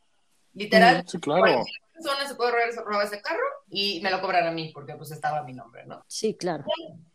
[0.55, 1.65] Literal, Sí, claro.
[2.03, 5.11] Persona se puede robar, robar ese carro y me lo cobran a mí porque pues
[5.11, 6.05] estaba mi nombre, ¿no?
[6.09, 6.65] Sí, claro.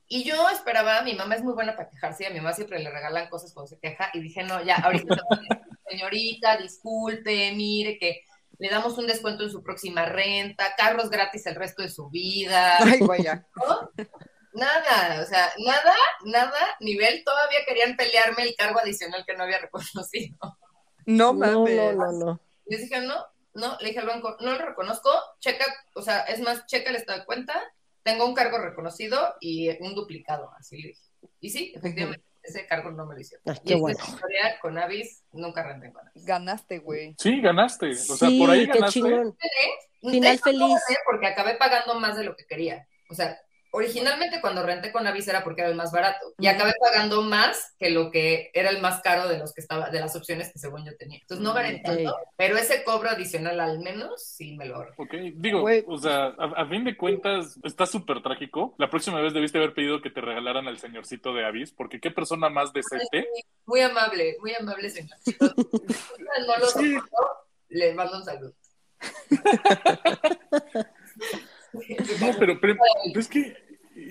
[0.07, 2.79] Y yo esperaba, mi mamá es muy buena para quejarse y a mi mamá siempre
[2.79, 5.15] le regalan cosas cuando se queja y dije, no, ya, ahorita,
[5.89, 8.21] señorita, disculpe, mire que
[8.59, 12.77] le damos un descuento en su próxima renta, carros gratis el resto de su vida,
[12.79, 13.45] Ay, güey, ya.
[13.55, 13.89] ¿no?
[14.53, 19.57] Nada, o sea, nada, nada, nivel, todavía querían pelearme el cargo adicional que no había
[19.59, 20.37] reconocido.
[21.05, 21.75] No No, mames.
[21.75, 22.39] no, no, no.
[22.67, 23.15] Les dije, no,
[23.53, 26.95] no, le dije al banco, no lo reconozco, checa, o sea, es más, checa el
[26.95, 27.61] estado de cuenta,
[28.03, 31.01] tengo un cargo reconocido y un duplicado, así le dije.
[31.39, 33.43] Y sí, efectivamente, ese cargo no me lo hicieron.
[33.47, 33.99] Ah, y qué esta bueno.
[34.05, 36.25] historia con Avis, nunca renté con Avis.
[36.25, 37.15] Ganaste, güey.
[37.17, 37.91] Sí, ganaste.
[37.91, 38.99] O sea, sí, por ahí qué ganaste.
[38.99, 39.37] chingón.
[40.01, 40.81] Final feliz.
[41.05, 42.85] Porque acabé pagando más de lo que quería.
[43.09, 43.39] O sea,
[43.73, 47.73] originalmente cuando renté con Avis era porque era el más barato y acabé pagando más
[47.79, 50.59] que lo que era el más caro de los que estaba de las opciones que
[50.59, 51.17] según yo tenía.
[51.19, 54.93] Entonces no gané tanto, pero ese cobro adicional al menos sí me lo ahorré.
[54.97, 58.75] Ok, digo, o sea, a, a fin de cuentas está súper trágico.
[58.77, 62.12] La próxima vez debiste haber pedido que te regalaran al señorcito de Avis, porque qué
[62.12, 63.27] persona más decente.
[63.65, 65.17] Muy amable, muy amable señor.
[66.47, 66.93] No lo Sí.
[66.93, 67.15] soporto,
[67.69, 68.53] le mando un saludo.
[72.19, 73.55] No, pero, pero, pero es que,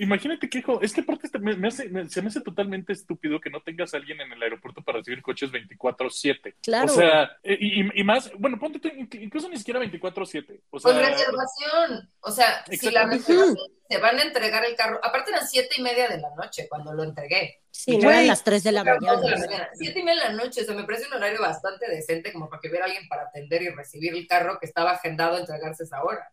[0.00, 2.92] imagínate que, hijo, es que aparte este- me, me hace, me- se me hace totalmente
[2.92, 6.54] estúpido que no tengas a alguien en el aeropuerto para recibir coches 24-7.
[6.62, 6.86] Claro.
[6.92, 10.60] O sea, eh, y, y- y más, bueno, ponte tú, inc- incluso ni siquiera 24-7.
[10.70, 12.10] O sea, Con reservación.
[12.20, 13.56] O sea, si la reservación
[13.88, 16.92] se van a entregar el carro, aparte eran siete y media de la noche cuando
[16.94, 17.58] lo entregué.
[17.70, 19.46] Sí, no eran las 3 de la dos de la mañana.
[19.46, 19.68] mañana.
[19.74, 22.48] Siete y media de la noche, o sea, me parece un horario bastante decente como
[22.48, 25.84] para que hubiera alguien para atender y recibir el carro que estaba agendado a entregarse
[25.84, 26.30] esa hora.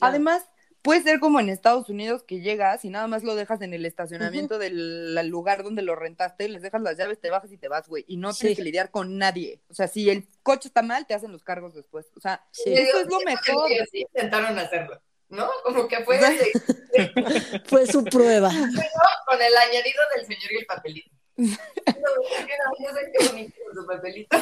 [0.00, 0.44] Además,
[0.82, 3.84] puede ser como en Estados Unidos que llegas y nada más lo dejas en el
[3.86, 7.88] estacionamiento del lugar donde lo rentaste, les dejas las llaves, te bajas y te vas,
[7.88, 8.04] güey.
[8.08, 8.40] Y no Sí.
[8.40, 9.60] tienes que lidiar con nadie.
[9.68, 12.06] O sea, si el coche está mal, te hacen los cargos después.
[12.16, 12.72] O sea, Sí.
[12.72, 13.70] eso es lo que mejor.
[13.70, 15.48] ellos sí intentaron hacerlo, ¿no?
[15.64, 16.52] Como que fue ese-
[17.66, 18.48] Fue su prueba.
[19.26, 21.10] con el añadido del señor y el papelito.
[21.88, 24.36] No, que sé qué bonito con su papelito.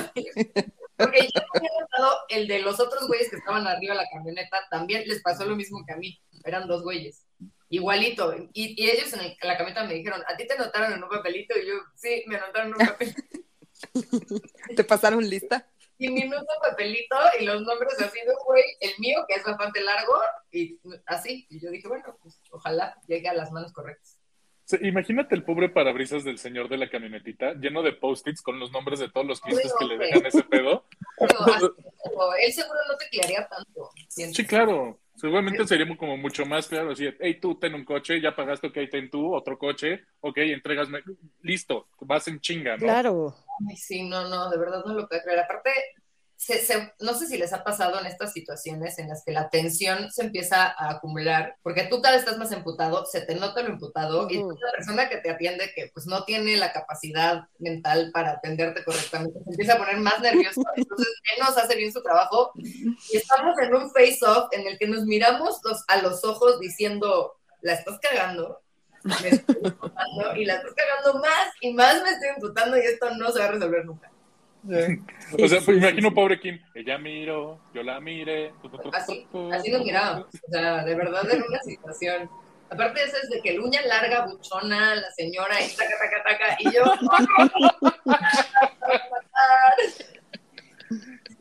[0.97, 4.59] Porque yo había notado el de los otros güeyes que estaban arriba de la camioneta,
[4.71, 6.19] también les pasó lo mismo que a mí.
[6.45, 7.25] Eran dos güeyes.
[7.69, 8.35] Igualito.
[8.53, 11.03] Y, y ellos en, el- en la camioneta me dijeron, ¿a ti te anotaron en
[11.03, 11.59] un papelito?
[11.59, 13.23] Y yo, sí, me anotaron en un papelito.
[14.77, 15.67] ¿Te pasaron lista?
[15.99, 20.15] Diminuto papelito y los nombres así de un güey, el mío, que es bastante largo,
[20.53, 21.47] y así.
[21.49, 24.19] Y yo dije, bueno, pues ojalá llegue a las manos correctas.
[24.83, 28.99] Imagínate el pobre parabrisas del señor de la camionetita lleno de post-its con los nombres
[28.99, 30.85] de todos los clientes que le dejan ese pedo.
[31.19, 31.67] Pero, así,
[32.05, 33.91] pero él seguro no te claría tanto.
[34.09, 35.01] Sí, claro.
[35.15, 38.79] Seguramente sería como mucho más claro decir, hey, tú ten un coche, ya pagaste, ok,
[38.91, 40.89] ten tú otro coche, ok, entregas,
[41.41, 42.83] listo, vas en chinga, ¿no?
[42.83, 43.35] Claro.
[43.67, 45.41] Ay, sí, no, no, de verdad no lo puedo creer.
[45.41, 45.71] Aparte,
[46.37, 49.49] se- se- no sé si les ha pasado en estas situaciones en las que la
[49.49, 53.63] tensión se empieza a acumular, porque tú cada vez estás más emputado, se te nota
[53.63, 58.11] lo emputado, y la persona que te atiende, que pues no tiene la capacidad mental
[58.13, 62.53] para atenderte correctamente, se empieza a poner más nervioso, entonces menos hace bien su trabajo,
[62.57, 67.35] y estamos en un face-off en el que nos miramos los, a los ojos diciendo,
[67.63, 68.61] la estás cagando,
[69.23, 69.73] me estoy
[70.37, 73.47] y la estás cagando más y más me estoy emputando y esto no se va
[73.47, 74.11] a resolver nunca.
[74.67, 78.53] O sea, pues, me imagino pobre Kim, ella miró, yo la miré.
[78.93, 80.27] Así, así nos miramos.
[80.27, 82.31] O sea, de verdad era una situación.
[82.69, 86.23] Aparte de eso es de que el uña larga, buchona, la señora y taca, taca,
[86.25, 86.83] taca, y yo.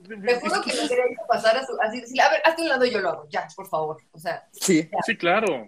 [0.07, 2.85] Te juro que no quería pasar a su, así, decirle, a ver, hazte un lado
[2.85, 3.97] y yo lo hago, ya, por favor.
[4.11, 4.83] O sea, Sí.
[4.91, 4.97] ya.
[5.03, 5.67] Sí, claro.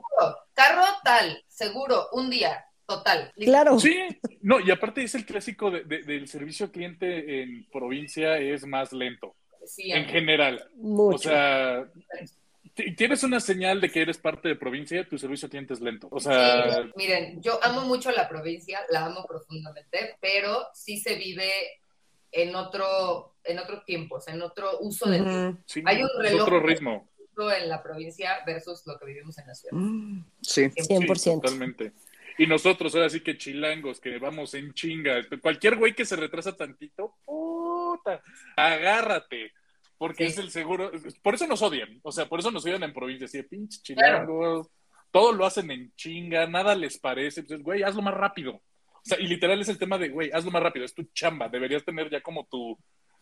[0.54, 3.32] Carro tal, seguro, un día, total.
[3.36, 3.52] listo.
[3.52, 3.80] Claro.
[3.80, 3.96] Sí,
[4.42, 8.66] no, y aparte es el clásico de- de- del servicio al cliente en provincia es
[8.66, 10.68] más lento, Sí, en general.
[10.76, 11.16] Mucho.
[11.16, 11.86] O sea,
[12.96, 16.08] tienes una señal de que eres parte de provincia, tu servicio al cliente es lento.
[16.12, 21.16] O sea, Sí, miren, yo amo mucho la provincia, la amo profundamente, pero sí se
[21.16, 21.50] vive
[22.32, 25.58] en otro, en otro tiempo, o sea, en otro uso del tiempo Ujú.
[25.66, 26.42] sí, hay un reloj.
[26.44, 27.08] otro ritmo.
[27.56, 29.72] en la provincia versus lo que vivimos en la ciudad.
[29.78, 30.70] Mm, Sí.
[30.72, 31.16] 100%.
[31.16, 31.92] Sí, totalmente.
[32.38, 35.22] Y nosotros ahora sí que chilangos, que vamos en chinga.
[35.42, 38.22] Cualquier güey que se retrasa tantito, puta,
[38.56, 39.54] agárrate.
[39.98, 40.34] Porque Sí.
[40.34, 40.92] es el seguro.
[41.24, 42.00] Por eso nos odian.
[42.04, 43.26] O sea, por eso nos odian en provincia.
[43.26, 44.68] Así de pinche chilangos.
[45.12, 47.42] Todo lo hacen en chinga, nada les parece.
[47.44, 48.54] Pues, güey, hazlo más rápido.
[48.54, 50.86] O sea, y literal es el tema de, güey, hazlo más rápido.
[50.86, 51.50] Es tu chamba.
[51.50, 52.78] Deberías tener ya como tu,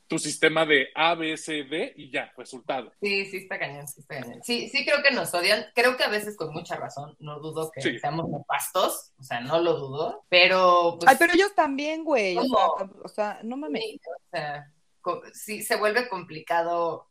[0.08, 2.92] tu sistema de A, B, C, D y ya, resultado.
[3.02, 4.42] Sí, sí está cañón, sí está cañón.
[4.44, 7.72] Sí, sí creo que nos odian, creo que a veces con mucha razón, no dudo
[7.72, 8.00] que Sí.
[8.00, 12.38] seamos nefastos, o sea, no lo dudo, pero pues Ay, pero ellos también, güey.
[12.38, 12.66] O sea,
[13.04, 13.82] o sea, no mames.
[13.84, 14.72] sí, o sea,
[15.34, 17.08] sí se vuelve complicado,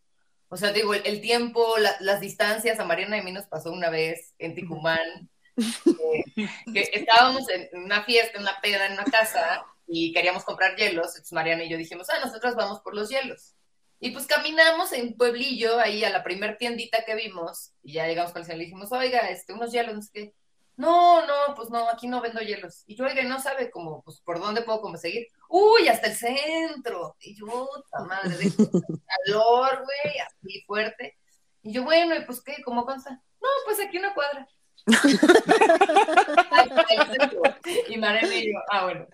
[0.49, 3.47] o sea, digo, el, el tiempo, la- las distancias, a Mariana y a mí nos
[3.47, 6.25] pasó una vez en Ticumán, eh,
[6.73, 11.15] que estábamos en una fiesta, en una peda, en una casa, y queríamos comprar hielos,
[11.33, 13.55] Mariana y yo dijimos, ah, nosotros vamos por los hielos.
[14.01, 18.33] Y pues caminamos en Pueblillo, ahí a la primer tiendita que vimos, y ya llegamos
[18.33, 20.35] con el señor le dijimos, oiga, este, unos hielos, no sé qué.
[20.77, 22.83] No, no, pues no, aquí no vendo hielos.
[22.87, 25.29] Y yo, oiga, no sabe cómo, pues, por dónde puedo conseguir.
[25.49, 27.17] Uy, hasta el centro.
[27.21, 31.17] Y yo, puta madre, de calor, güey, así fuerte.
[31.63, 32.57] Y yo, bueno, ¿y pues qué?
[32.65, 33.23] ¿Cómo consta?
[33.41, 34.49] No, pues aquí una cuadra.
[37.89, 39.07] y Mariana y yo, ah, bueno.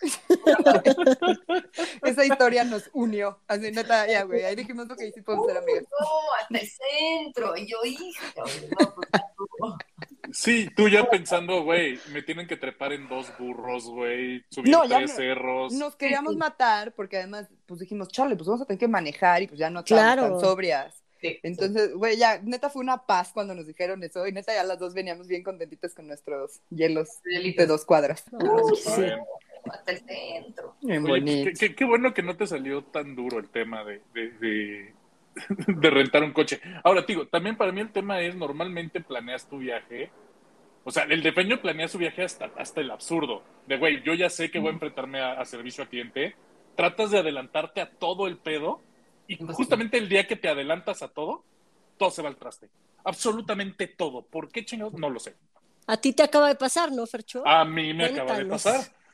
[2.02, 3.38] Esa historia nos unió.
[3.46, 4.44] Así, neta, ya, güey.
[4.44, 5.84] Ahí dijimos lo que podemos ser amigas.
[6.00, 6.06] No,
[6.40, 7.56] hasta el centro.
[7.56, 8.70] Y yo, hija, no, pues,
[9.60, 9.78] no.
[10.32, 14.82] Sí, tú ya pensando, güey, me tienen que trepar en dos burros, güey, subir No,
[14.86, 15.72] tres cerros.
[15.72, 19.48] Nos queríamos matar porque además, pues dijimos, chale, pues vamos a tener que manejar y
[19.48, 20.32] pues ya no estábamos Claro.
[20.32, 21.02] tan sobrias.
[21.20, 24.62] Sí, Entonces, güey, ya, neta fue una paz cuando nos dijeron eso y neta ya
[24.62, 27.62] las dos veníamos bien contentitas con nuestros hielos Hielitos.
[27.62, 28.24] de dos cuadras.
[28.72, 29.02] Está sí.
[29.70, 30.76] Hasta el centro.
[30.82, 34.02] Oye, pues, qué, qué- qué bueno que no te salió tan duro el tema de,
[34.14, 34.94] de, de-
[35.66, 36.60] de rentar un coche.
[36.84, 40.10] Ahora, digo, también para mí el tema es, normalmente planeas tu viaje,
[40.84, 44.30] o sea, el defeño planea su viaje hasta, hasta el absurdo, de, güey, yo ya
[44.30, 46.34] sé que voy a enfrentarme a, a servicio al cliente,
[46.76, 48.80] tratas de adelantarte a todo el pedo,
[49.26, 51.44] y justamente el día que te adelantas a todo,
[51.98, 52.70] todo se va al traste.
[53.04, 54.22] Absolutamente todo.
[54.22, 54.94] ¿Por qué chingados?
[54.94, 55.34] No lo sé.
[55.86, 57.46] A ti te acaba de pasar, ¿no, Fercho?
[57.46, 58.44] A mí me acaba de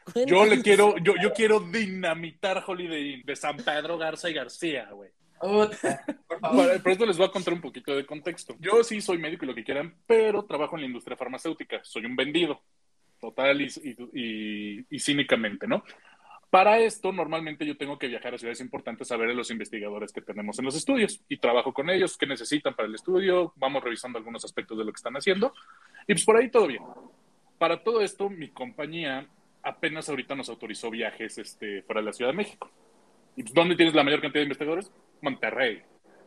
[0.05, 0.31] Cuéntanos.
[0.31, 4.88] Yo le quiero, yo, yo quiero dinamitar Holiday Inn de San Pedro Garza y García,
[4.90, 5.11] güey.
[5.40, 5.75] Por
[6.40, 6.83] favor.
[6.83, 8.57] Por, les voy a contar un poquito de contexto.
[8.61, 11.81] Yo sí soy médico y lo que quieran, pero trabajo en la industria farmacéutica.
[11.85, 12.62] Soy un vendido,
[13.21, 13.97] total y, y-
[14.79, 15.83] y- y cínicamente, ¿no?
[16.51, 20.12] Para esto, normalmente yo tengo que viajar a ciudades importantes a ver a los investigadores
[20.12, 23.83] que tenemos en los estudios y trabajo con ellos, qué necesitan para el estudio, vamos
[23.83, 25.53] revisando algunos aspectos de lo que están haciendo
[26.07, 26.83] y pues por ahí todo bien.
[27.59, 29.27] Para todo esto, mi compañía
[29.64, 32.70] apenas ahorita nos autorizó viajes este, fuera de la Ciudad de México.
[33.37, 34.92] ¿Y pues, dónde tienes la mayor cantidad de investigadores?
[35.20, 35.83] Monterrey.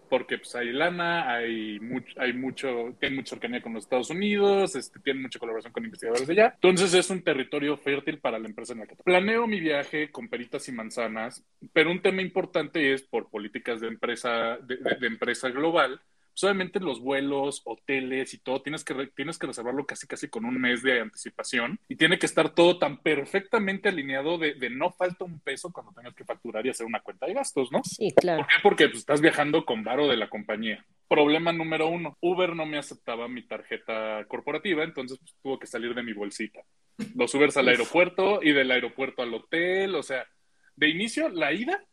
[0.09, 4.73] Porque pues hay lana, hay mucho, hay mucho, tienen mucha cercanía con los Estados Unidos,
[4.75, 6.53] este, tienen mucha colaboración con investigadores de allá.
[6.53, 8.95] Entonces es un territorio fértil para la empresa en la que.
[8.95, 13.87] Planeo mi viaje con peritas y manzanas, pero un tema importante es por políticas de
[13.87, 15.99] empresa, de empresa global,
[16.37, 20.45] pues obviamente los vuelos, hoteles y todo, tienes que, tienes que reservarlo casi casi con
[20.45, 24.91] un mes de anticipación y tiene que estar todo tan perfectamente alineado de, de no
[24.91, 27.81] falta un peso cuando tengas que facturar y hacer una cuenta de gastos, ¿no?
[27.83, 28.43] Sí, claro.
[28.43, 28.55] ¿Por qué?
[28.61, 30.85] Porque pues, estás viajando con varo de la compañía.
[31.07, 35.95] Problema número uno, Uber no me aceptaba mi tarjeta corporativa, entonces pues, tuvo que salir
[35.95, 36.59] de mi bolsita.
[37.15, 40.27] Los Ubers al aeropuerto y del aeropuerto al hotel, o sea,
[40.75, 41.83] de inicio la ida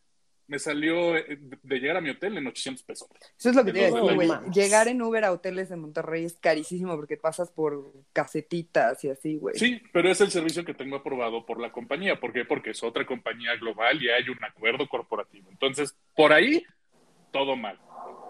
[0.47, 3.07] me salió eh, de llegar a mi hotel en 800 pesos.
[3.37, 4.51] Eso es lo que te iba a No decir, güey.
[4.51, 9.37] Llegar en Uber a hoteles de Monterrey es carísimo porque pasas por casetitas y así,
[9.37, 9.55] güey.
[9.57, 12.19] Sí, pero es el servicio que tengo aprobado por la compañía.
[12.19, 12.45] ¿Por qué?
[12.45, 15.49] Porque es otra compañía global y hay un acuerdo corporativo.
[15.49, 16.63] Entonces, por ahí,
[17.31, 17.79] todo mal.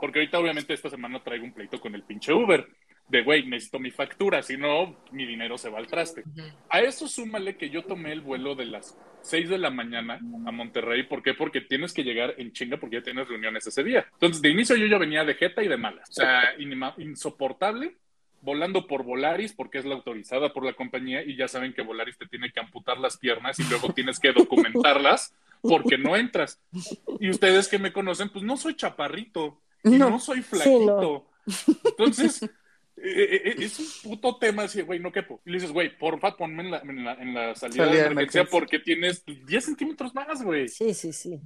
[0.02, 2.68] Porque ahorita, obviamente, esta semana traigo un pleito con el pinche Uber.
[3.08, 6.24] De, güey, necesito mi factura, si no, mi dinero se va al traste.
[6.70, 10.52] A eso súmale que yo tomé el vuelo de las 6 de la mañana a
[10.52, 11.04] Monterrey.
[11.04, 11.34] ¿Por qué?
[11.34, 14.08] Porque tienes que llegar en chinga porque ya tienes reuniones ese día.
[14.14, 16.10] Entonces, de inicio yo ya venía de jeta y de malas.
[16.10, 16.44] O sea,
[16.98, 17.96] insoportable,
[18.42, 22.18] volando por Volaris porque es la autorizada por la compañía y ya saben que Volaris
[22.18, 26.60] te tiene que amputar las piernas y luego tienes que documentarlas porque no entras.
[27.20, 30.20] Y ustedes que me conocen, pues no soy chaparrito y no, No.
[30.20, 31.28] soy Sí, flaquito.
[31.86, 32.50] Entonces,
[32.98, 35.42] es un puto tema así, güey, no quepo.
[35.46, 38.04] Y le dices, güey, porfa, ponme en la, en la, en la salida, Salida de
[38.04, 38.46] de emergencia emergencia.
[38.50, 40.68] porque tienes 10 centímetros más, güey.
[40.68, 41.42] Sí, sí, sí.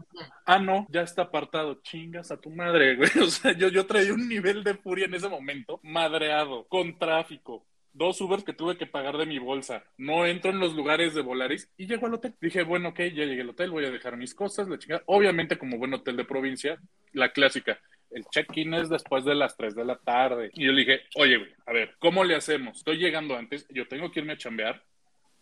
[0.46, 1.82] Ah, no, ya está apartado.
[1.84, 3.10] Chingas a tu madre, güey.
[3.22, 7.66] O sea, yo, yo traía un nivel de furia en ese momento, madreado, con tráfico.
[7.92, 9.84] Dos Ubers que tuve que pagar de mi bolsa.
[9.98, 12.36] No entro en los lugares de Volaris y llego al hotel.
[12.40, 15.02] Dije, bueno, ok, ya llegué al hotel, voy a dejar mis cosas, la chingada.
[15.08, 16.80] Obviamente, como buen hotel de provincia,
[17.14, 17.80] la clásica.
[18.12, 20.52] El check-in es después de las 3 de la tarde.
[20.54, 22.78] Y yo le dije, oye, güey, a ver, ¿cómo le hacemos?
[22.78, 24.84] Estoy llegando antes, yo tengo que irme a chambear.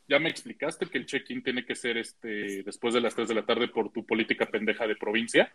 [0.09, 3.35] Ya me explicaste que el check-in tiene que ser este después de las 3 de
[3.35, 5.53] la tarde por tu política pendeja de provincia.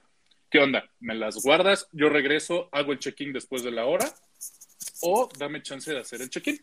[0.50, 0.90] ¿Qué onda?
[1.00, 1.88] ¿Me las guardas?
[1.92, 4.06] Yo regreso, hago el check-in después de la hora
[5.00, 6.58] o dame chance de hacer el check-in.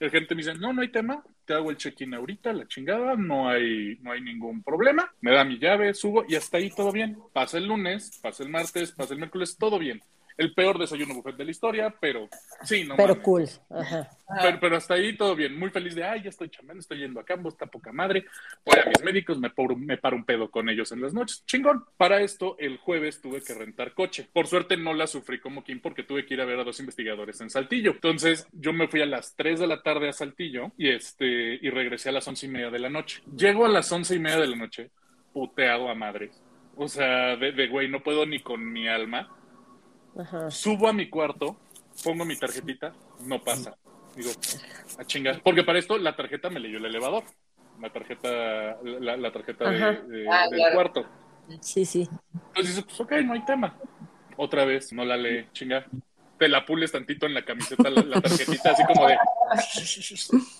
[0.00, 3.16] La gente me dice, no, no hay tema, te hago el check-in ahorita, la chingada,
[3.16, 5.12] no hay, no hay ningún problema.
[5.20, 7.18] Me da mi llave, subo y hasta ahí todo bien.
[7.32, 10.00] Pasa el lunes, pasa el martes, pasa el miércoles, todo bien.
[10.38, 12.28] El peor desayuno buffet de la historia, pero
[12.62, 13.24] sí, no Pero mames.
[13.24, 13.44] cool.
[13.68, 14.08] Ajá.
[14.40, 17.18] Pero, pero hasta ahí todo bien, muy feliz de, ay, ya estoy chambeando, estoy yendo
[17.18, 18.24] a campo, está poca madre,
[18.64, 21.44] voy a mis médicos, me paro, me paro un pedo con ellos en las noches,
[21.46, 21.84] chingón.
[21.96, 24.28] Para esto, el jueves tuve que rentar coche.
[24.32, 26.78] Por suerte no la sufrí como Kim porque tuve que ir a ver a dos
[26.78, 27.90] investigadores en Saltillo.
[27.92, 31.26] Entonces, yo me fui a las 3 de la tarde a Saltillo y, este,
[31.60, 33.22] y regresé a las once y media de la noche.
[33.36, 34.90] Llego a las once y media de la noche,
[35.32, 36.40] puteado a madres.
[36.76, 39.34] O sea, de, de güey, no puedo ni con mi alma.
[40.16, 40.50] Ajá.
[40.50, 41.56] Subo a mi cuarto,
[42.02, 42.92] pongo mi tarjetita,
[43.24, 43.76] no pasa.
[44.16, 44.30] Digo,
[44.98, 45.42] a chingar.
[45.42, 47.24] Porque para esto la tarjeta me leyó el elevador.
[47.80, 50.74] La tarjeta, la, la tarjeta de- Ah, del claro.
[50.74, 51.06] cuarto.
[51.60, 52.08] Sí, sí.
[52.34, 53.76] Entonces dices, pues ok, no hay tema.
[54.36, 55.86] Otra vez, no la lee, chinga.
[56.38, 59.16] Te la pules tantito en la camiseta, la, la tarjetita, así como de.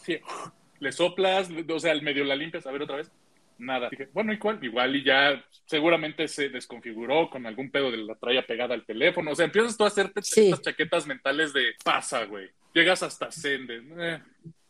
[0.05, 0.19] Sí.
[0.81, 3.11] Le soplas, o sea, al medio la limpias, a ver otra vez.
[3.59, 3.89] Nada.
[3.91, 4.63] Dije, bueno, ¿y cuál?
[4.63, 9.33] Igual y ya seguramente se desconfiguró con algún pedo de la tralla pegada al teléfono.
[9.33, 10.45] O sea, empiezas tú a hacerte Sí.
[10.47, 12.49] estas chaquetas mentales de pasa, güey.
[12.73, 13.83] Llegas hasta Sende.
[13.99, 14.21] eh,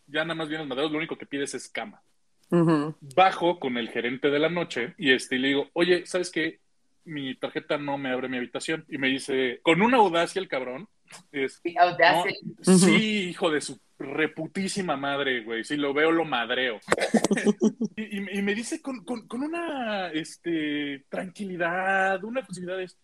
[0.06, 2.02] ya nada más vienes madreado, lo único que pides es cama
[3.14, 6.60] bajo con el gerente de la noche y este, y le digo, oye, ¿sabes qué?
[7.04, 8.84] Mi tarjeta no me abre mi habitación.
[8.88, 10.88] Y me dice, con una audacia el cabrón,
[11.32, 12.32] es, Sí, audacia.
[12.66, 15.64] "No, sí, hijo de su reputísima madre, güey.
[15.64, 16.78] Si lo veo, lo madreo.
[17.96, 22.96] y, y- y me dice con, con- con una este, tranquilidad, una facilidad es,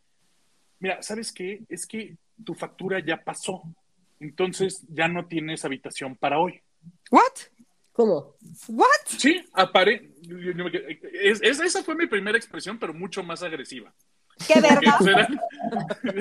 [0.79, 1.63] mira, ¿sabes qué?
[1.69, 3.63] Es que tu factura ya pasó.
[4.21, 6.61] Entonces ya no tienes habitación para hoy.
[7.11, 7.23] ¿What?
[7.93, 8.35] ¿Cómo?
[8.69, 8.87] ¿What?
[9.07, 10.11] Sí, apare.
[11.23, 13.93] es- esa fue mi primera expresión, pero mucho más agresiva.
[14.47, 14.99] ¿Qué verga?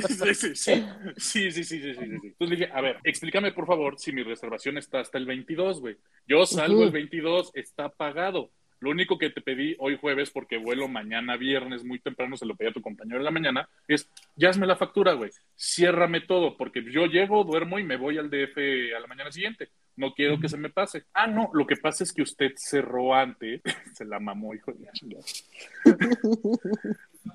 [0.07, 1.99] Sí, sí, sí, sí, sí, sí.
[1.99, 5.97] Entonces dije, a ver, explícame por favor si mi reservación está hasta el 22, güey.
[6.27, 8.51] Yo salgo el 22, está pagado.
[8.79, 12.55] Lo único que te pedí hoy jueves, porque vuelo mañana viernes muy temprano, se lo
[12.55, 15.31] pedí a tu compañero en la mañana, es, ya hazme la factura, güey.
[15.57, 18.57] Ciérrame todo, porque yo llego, duermo y me voy al DF
[18.95, 19.69] a la mañana siguiente.
[19.95, 21.05] No quiero que se me pase.
[21.13, 23.61] Ah, no, lo que pasa es que usted cerró antes.
[23.93, 24.89] se la mamó, hijo de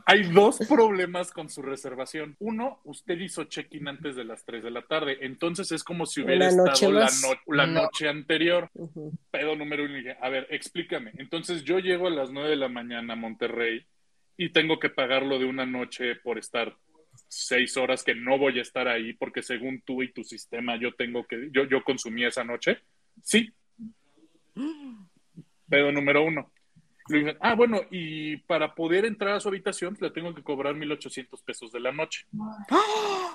[0.05, 2.37] hay dos problemas con su reservación.
[2.41, 6.21] Uno, usted hizo check-in antes de las 3 de la tarde, entonces es como si
[6.23, 7.23] hubiera estado la, más.
[7.23, 7.83] no- la No.
[7.83, 8.69] noche anterior.
[8.75, 9.13] Ujú.
[9.31, 11.13] Pedo número uno, a ver, explícame.
[11.19, 13.85] Entonces yo llego a las 9 de la mañana a Monterrey
[14.37, 16.77] y tengo que pagarlo de una noche por estar
[17.29, 20.95] seis horas que no voy a estar ahí porque según tú y tu sistema yo
[20.95, 22.79] tengo que, yo, yo consumí esa noche.
[23.23, 23.51] Sí.
[25.69, 26.51] Pedo número uno.
[27.09, 31.43] Le ah, bueno, y para poder entrar a su habitación le tengo que cobrar 1.800
[31.45, 32.27] pesos de la noche.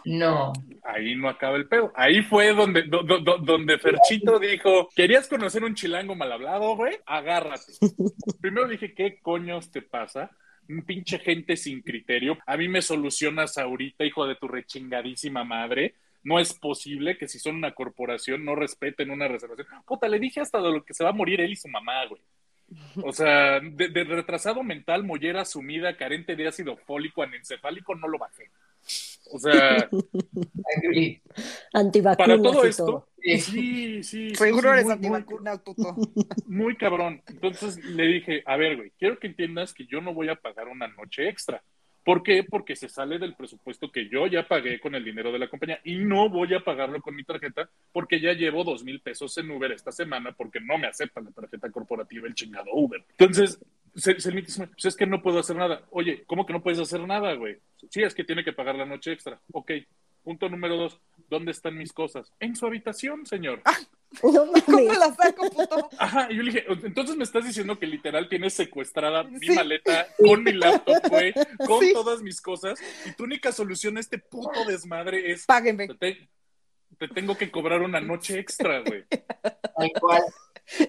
[0.06, 0.54] No.
[0.84, 1.92] Ahí no acaba el pedo.
[1.96, 6.76] Ahí fue donde, do- do- do- donde Ferchito dijo, ¿querías conocer un chilango mal hablado,
[6.76, 6.98] güey?
[7.06, 7.74] Agárrate.
[8.42, 10.30] Primero dije, ¿qué coños te pasa?
[10.70, 12.38] Un pinche gente sin criterio.
[12.46, 15.96] A mí me solucionas ahorita, hijo de tu rechingadísima madre.
[16.26, 19.68] No es posible que si son una corporación no respeten una reservación.
[19.86, 22.06] Puta, le dije hasta de lo que se va a morir él y su mamá,
[22.06, 22.22] güey.
[23.04, 28.18] O sea, de, de retrasado mental, mollera sumida, carente de ácido fólico, anencefálico, no lo
[28.18, 28.50] bajé.
[29.32, 29.90] O sea,
[32.18, 33.08] para todo y esto, todo.
[33.22, 34.04] Sí.
[34.04, 35.94] sí, Seguro sí, eres muy, antivacuna, Tuto.
[35.94, 36.08] muy,
[36.46, 37.22] muy cabrón.
[37.28, 40.68] Entonces le dije, a ver, güey, quiero que entiendas que yo no voy a pagar
[40.68, 41.64] una noche extra.
[42.04, 42.44] ¿Por qué?
[42.44, 45.80] Porque se sale del presupuesto que yo ya pagué con el dinero de la compañía
[45.84, 49.50] y no voy a pagarlo con mi tarjeta porque ya llevo dos mil pesos en
[49.52, 53.04] Uber esta semana porque no me aceptan la tarjeta corporativa el chingado Uber.
[53.18, 53.60] Entonces,
[53.96, 55.84] se, se dice, pues es que no puedo hacer nada.
[55.92, 57.58] Oye, ¿cómo que no puedes hacer nada, güey?
[57.90, 59.40] Sí, es que tiene que pagar la noche extra.
[59.52, 59.72] Ok.
[60.24, 62.32] Punto número dos, ¿dónde están mis cosas?
[62.40, 63.62] En su habitación, señor.
[64.24, 64.64] No mames.
[64.64, 65.90] ¿Cómo la saco, puto?
[65.98, 70.08] Ajá, y yo le dije, entonces me estás diciendo que literal tienes secuestrada mi maleta
[70.18, 71.34] con mi laptop, güey,
[71.66, 71.94] con Sí.
[71.94, 75.88] todas mis cosas, y tu única solución a este puto desmadre es Páguenme.
[75.88, 76.30] te, te-
[77.00, 79.04] te tengo que cobrar una noche extra, güey.
[79.10, 80.22] Tal cual.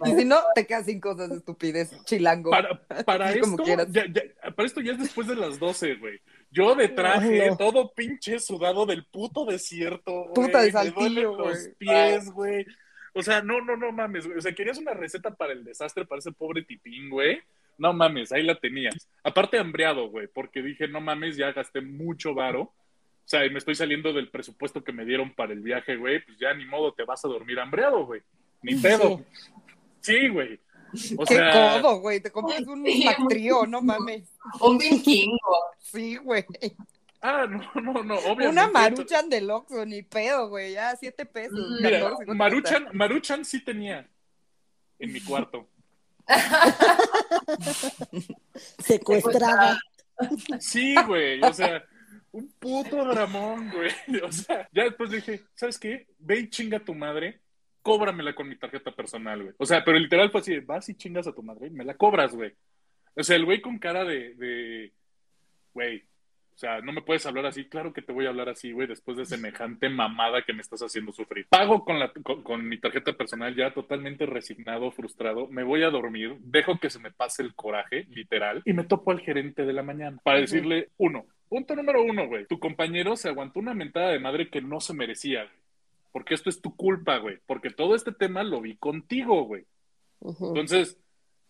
[0.07, 2.51] Y si no, te quedas sin cosas, estupidez, chilango.
[2.51, 3.89] Para, para Como esto, quieras.
[3.91, 6.21] ya- ya- para esto ya es después de las 12, güey.
[6.51, 7.57] Yo de traje, Ay, no.
[7.57, 10.27] todo pinche sudado del puto desierto.
[10.29, 10.35] güey.
[10.47, 12.67] Puta de Me duelen Saltillo, los pies, güey.
[13.15, 14.39] O sea, no, no, no mames, güey.
[14.39, 17.41] O sea, querías una receta para el desastre para ese pobre tipín, güey.
[17.79, 19.09] No mames, ahí la tenías.
[19.23, 22.63] Aparte, hambreado, güey, porque dije, no mames, ya gasté mucho varo.
[22.63, 26.23] O sea, y me estoy saliendo del presupuesto que me dieron para el viaje, güey.
[26.25, 28.21] Pues ya ni modo, te vas a dormir hambreado, güey.
[28.63, 29.25] Ni pedo.
[30.01, 30.61] Sí, güey.
[31.17, 32.21] O Qué sea, codo, güey.
[32.21, 34.29] Te compras un Sí, Mactrío, no mames.
[34.61, 35.59] Un vikingo.
[35.79, 36.45] Sí, güey.
[37.27, 38.49] Ah, no, no, no, obviamente.
[38.49, 40.75] Una maruchan del Oxxo, ni pedo, güey.
[40.75, 41.59] Ya, siete pesos.
[41.81, 44.07] Mira, 14, ¿cuánto Maruchan, Maruchan sí tenía
[44.99, 45.67] en mi cuarto.
[48.79, 49.79] Secuestrada.
[50.61, 51.83] Sí, güey, o sea,
[52.31, 53.91] un puto dramón, güey.
[54.23, 56.07] O sea, ya después dije, ¿sabes qué?
[56.19, 57.41] Ve y chinga a tu madre,
[57.81, 59.55] cóbramela con mi tarjeta personal, güey.
[59.59, 61.97] O sea, pero literal fue así, vas y chingas a tu madre, y me la
[61.97, 62.53] cobras, güey.
[63.17, 64.93] O sea, el güey con cara de, de,
[65.73, 66.05] güey,
[66.55, 67.65] o sea, no me puedes hablar así.
[67.65, 70.83] Claro que te voy a hablar así, güey, después de semejante mamada que me estás
[70.83, 71.47] haciendo sufrir.
[71.49, 75.49] Pago con, la, con, con mi tarjeta personal ya totalmente resignado, frustrado.
[75.49, 79.11] Me voy a dormir, dejo que se me pase el coraje, literal, y me topo
[79.11, 83.29] al gerente de la mañana para decirle, uno, punto número uno, güey, tu compañero se
[83.29, 85.65] aguantó una mentada de madre que no se merecía, güey.
[86.13, 87.39] Porque esto es tu culpa, güey.
[87.45, 89.65] Porque todo este tema lo vi contigo, güey.
[90.21, 90.97] Entonces,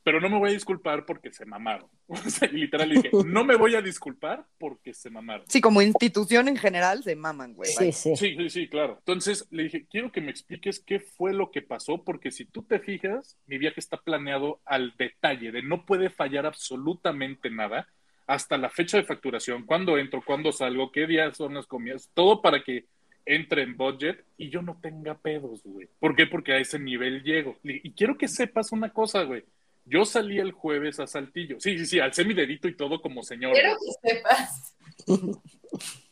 [0.05, 1.89] pero no me voy a disculpar porque se mamaron.
[2.09, 5.47] O sea, literal le dije, no me voy a disculpar porque se mamaron.
[5.49, 7.71] Sí, como institución en general se maman, güey.
[7.73, 8.15] Sí, sí.
[8.17, 8.97] Sí, sí, sí, claro.
[8.99, 12.63] Entonces le dije, quiero que me expliques qué fue lo que pasó, porque si tú
[12.63, 17.89] te fijas, mi viaje está planeado al detalle, de no puede fallar absolutamente nada,
[18.27, 22.41] hasta la fecha de facturación, cuándo entro, cuándo salgo, qué días son las comidas, todo
[22.43, 22.87] para que
[23.27, 25.89] entre en budget y yo no tenga pedos, güey.
[25.99, 26.27] ¿Por qué?
[26.27, 27.57] Porque a ese nivel llego.
[27.63, 29.45] Le- Y quiero que sepas una cosa, güey.
[29.87, 31.57] Yo salí el jueves a Saltillo.
[31.61, 33.53] Sí, sí, sí, alcé mi dedito y todo como señor.
[33.53, 34.77] Quiero que sepas.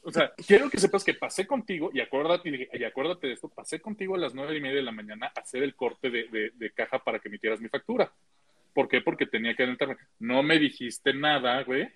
[0.03, 3.81] O sea, quiero que sepas que pasé contigo, y acuérdate, y acuérdate de esto, pasé
[3.81, 6.51] contigo a las nueve y media de la mañana a hacer el corte de, de-
[6.55, 8.13] de caja para que emitieras mi factura.
[8.75, 9.01] ¿Por qué?
[9.01, 9.97] Porque tenía que adelantarme.
[10.19, 11.89] No me dijiste nada, güey,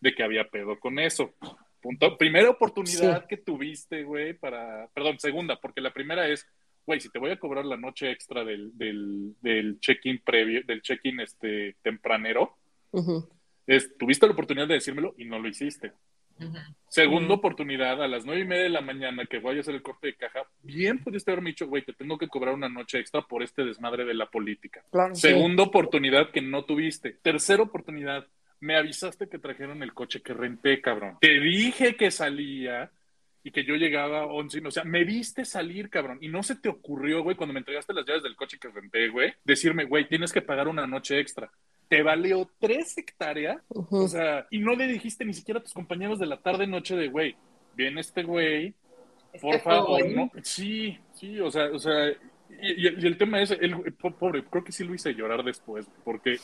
[0.00, 1.34] de que había pedo con eso.
[1.80, 2.16] Punto.
[2.18, 3.26] Primera oportunidad Sí.
[3.28, 4.88] que tuviste, güey, para...
[4.94, 6.46] Perdón, segunda, porque la primera es,
[6.86, 10.82] güey, si te voy a cobrar la noche extra del, del, del check-in previo, del
[10.82, 12.58] check-in este, tempranero,
[13.66, 15.92] es, tuviste la oportunidad de decírmelo y no lo hiciste.
[16.88, 19.82] Segunda oportunidad, a las nueve y media de la mañana que voy a hacer el
[19.82, 23.22] corte de caja, bien pudiste haberme dicho, güey, te tengo que cobrar una noche extra
[23.22, 24.84] por este desmadre de la política.
[24.90, 25.14] Claro.
[25.14, 27.12] Segunda oportunidad que no tuviste.
[27.22, 28.26] Tercera oportunidad,
[28.60, 31.18] me avisaste que trajeron el coche que renté, cabrón.
[31.20, 32.90] Te dije que salía
[33.44, 36.56] y que yo llegaba a 11, o sea, me viste salir, cabrón, y no se
[36.56, 40.08] te ocurrió, güey, cuando me entregaste las llaves del coche que renté, güey, decirme, güey,
[40.08, 41.50] tienes que pagar una noche extra.
[41.88, 46.18] Te valió tres hectáreas o sea, y no le dijiste ni siquiera a tus compañeros
[46.18, 47.36] de la tarde noche de, güey,
[47.74, 48.74] viene este güey,
[49.40, 50.14] por Este favor, joven.
[50.16, 50.30] no.
[50.42, 52.12] Sí, sí, o sea, o sea,
[52.62, 56.38] y, el tema es, el, pobre, creo que sí lo hice llorar después, porque...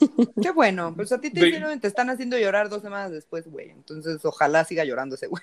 [0.42, 1.78] Qué bueno, pues a ti te, de...
[1.80, 5.42] te están haciendo llorar dos semanas después, güey, entonces ojalá siga llorando ese güey.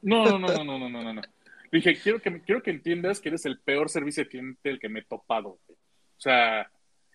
[0.00, 1.22] No, no, no, no, no, no, no, no.
[1.70, 4.88] Dije, quiero que, quiero que entiendas que eres el peor servicio de cliente el que
[4.88, 5.78] me he topado, güey.
[6.16, 6.70] O sea,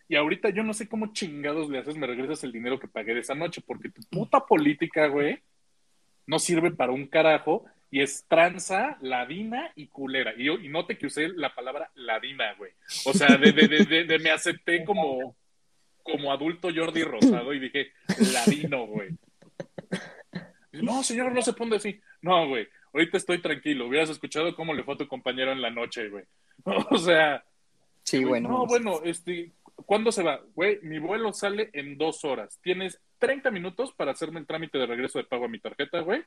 [0.07, 3.15] y ahorita yo no sé cómo chingados le haces, me regresas el dinero que pagué
[3.15, 5.41] de esa noche, porque tu puta política, güey,
[6.27, 10.33] no sirve para un carajo y es tranza, ladina y culera.
[10.35, 12.71] Y, yo, y note que usé la palabra ladina, güey.
[13.05, 15.35] O sea, de, de, de, me acepté como,
[16.01, 17.91] como adulto Jordi Rosado y dije,
[18.33, 19.09] ladino, güey.
[20.71, 22.01] No, señor, no se ponga así.
[22.19, 23.85] No, güey, ahorita estoy tranquilo.
[23.85, 26.23] Hubieras escuchado cómo le fue a tu compañero en la noche, güey.
[26.89, 27.43] O sea,
[28.01, 28.49] Sí, Güey, bueno.
[28.49, 29.51] No, bueno, este,
[29.85, 30.41] ¿cuándo se va?
[30.55, 32.57] Güey, mi vuelo sale en dos horas.
[32.63, 36.23] Tienes 30 minutos para hacerme el trámite de regreso de pago a mi tarjeta, güey.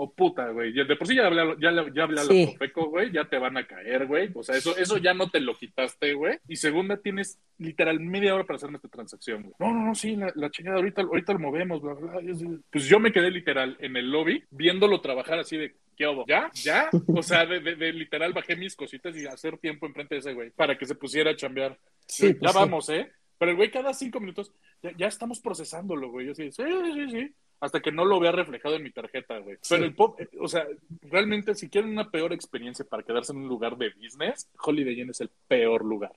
[0.00, 0.72] O puta, güey.
[0.72, 2.56] De por sí ya hablé, a- ya, ya hablé a Sí.
[2.76, 4.30] güey, ya te van a caer, güey.
[4.32, 6.38] O sea, eso, eso ya no te lo quitaste, güey.
[6.46, 9.54] Y segunda, tienes literal media hora para hacerme esta transacción, güey.
[9.58, 12.58] No, no, no, sí, la, la chingada, ahorita, ahorita lo movemos, bla, bla, bla.
[12.70, 16.06] Pues yo me quedé literal en el lobby viéndolo trabajar así de, ¿qué?
[16.28, 16.48] ¿Ya?
[16.54, 16.90] ¿Ya?
[17.08, 20.32] O sea, de, de- de literal bajé mis cositas y hacer tiempo enfrente de ese
[20.32, 21.76] güey para que se pusiera a chambear.
[22.06, 22.58] Sí, ya pues sí.
[22.58, 23.10] vamos, ¿eh?
[23.36, 26.26] Pero el güey cada cinco minutos, ya, ya estamos procesándolo, güey.
[26.26, 26.62] Yo así, sí,
[26.94, 27.34] sí, sí.
[27.60, 29.58] Hasta que no lo vea reflejado en mi tarjeta, güey.
[29.68, 30.66] Pero el pop, eh, o sea,
[31.02, 35.10] realmente si quieren una peor experiencia para quedarse en un lugar de business, Holiday Inn
[35.10, 36.12] es el peor lugar.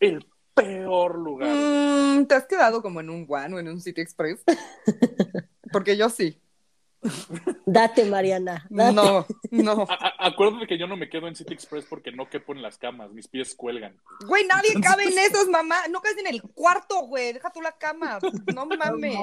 [0.00, 1.54] El peor lugar.
[1.54, 4.42] Mm, ¿Te has quedado como en un One o en un City Express?
[5.72, 6.40] Porque yo sí.
[7.66, 8.66] Date, Mariana.
[8.68, 8.92] Date.
[8.94, 9.86] No, no.
[9.88, 12.78] A- acuérdate que yo no me quedo en City Express porque no quepo en las
[12.78, 13.96] camas, mis pies cuelgan.
[14.26, 15.76] Güey, nadie cabe en esos, mamá.
[15.90, 17.32] No caes en el cuarto, güey.
[17.32, 18.18] Deja tú la cama.
[18.54, 19.16] No mames.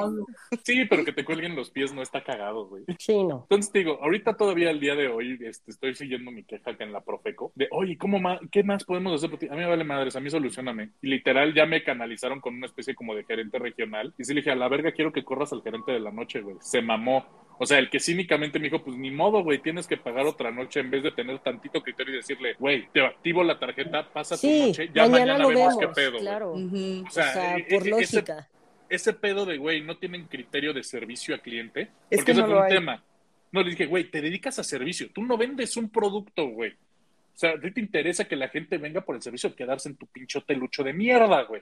[0.64, 2.84] Sí, pero que te cuelguen los pies no está cagado, güey.
[3.00, 3.42] Sí, no.
[3.44, 6.84] Entonces te digo, ahorita todavía el día de hoy este, estoy siguiendo mi queja acá
[6.84, 9.30] en la Profeco de, oye, ¿cómo más, ¿qué más podemos hacer?
[9.30, 9.48] por ti?
[9.48, 10.92] A mí me vale madres, a mí solucioname.
[11.02, 14.14] Y literal ya me canalizaron con una especie como de gerente regional.
[14.18, 16.42] Y sí le dije, a la verga quiero que corras al gerente de la noche,
[16.42, 16.56] güey.
[16.62, 17.26] Se mamó.
[17.60, 20.50] O sea, el que cínicamente me dijo, pues ni modo, güey, tienes que pagar otra
[20.52, 24.36] noche en vez de tener tantito criterio y decirle, güey, te activo la tarjeta, pasa
[24.40, 25.96] tu noche, ya mañana, mañana, lo vemos vemos.
[25.96, 26.12] qué pedo.
[26.14, 26.22] güey".
[26.24, 26.54] claro.
[26.54, 27.04] Ujú.
[27.04, 28.50] O O sea, sea, eh, por eh, ese- lógica.
[28.90, 31.92] ese pedo de, güey, no tienen criterio de servicio a cliente.
[32.10, 32.72] Es porque que ese no fue lo un hay.
[32.74, 33.04] tema.
[33.52, 35.10] No, le dije, güey, te dedicas a servicio.
[35.14, 36.72] Tú no vendes un producto, güey.
[36.72, 39.96] O sea, a ti te interesa que la gente venga por el servicio, quedarse en
[39.96, 41.62] tu pinche hotelucho de mierda, güey.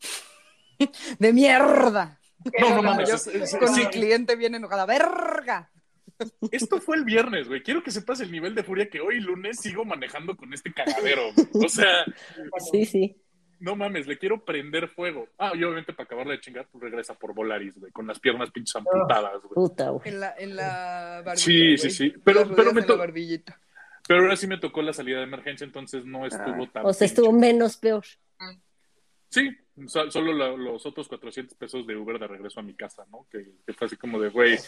[1.18, 2.18] De mierda.
[2.60, 3.08] No, no mames.
[3.08, 4.86] Yo es- es- con sí, mi cliente bien enojada.
[4.86, 5.70] ¡Verga!
[6.52, 7.62] esto fue el viernes, güey.
[7.62, 11.22] Quiero que sepas el nivel de furia que hoy lunes sigo manejando con este cagadero.
[11.52, 11.64] güey.
[11.66, 12.04] O sea,
[12.70, 13.16] Sí, sí.
[13.58, 15.28] no mames, le quiero prender fuego.
[15.38, 18.50] Ah, y obviamente para acabarla de chingar, pues regresa por Volaris, güey, con las piernas
[18.52, 19.54] pinches amputadas, güey.
[19.54, 20.08] Puta, güey.
[20.08, 21.36] En la, en la barbilla.
[21.36, 21.90] Sí, sí, güey.
[21.90, 22.14] sí.
[22.24, 23.60] Pero- pero me en to- la barbillita.
[24.06, 26.84] Pero ahora sí me tocó la salida de emergencia, entonces no estuvo tan.
[26.84, 27.04] O sea, pinche.
[27.06, 28.04] estuvo menos peor.
[29.30, 29.50] Sí,
[29.86, 33.26] so- solo los otros 400 pesos de Uber de regreso a mi casa, ¿no?
[33.30, 34.58] Que, que fue así como de, güey,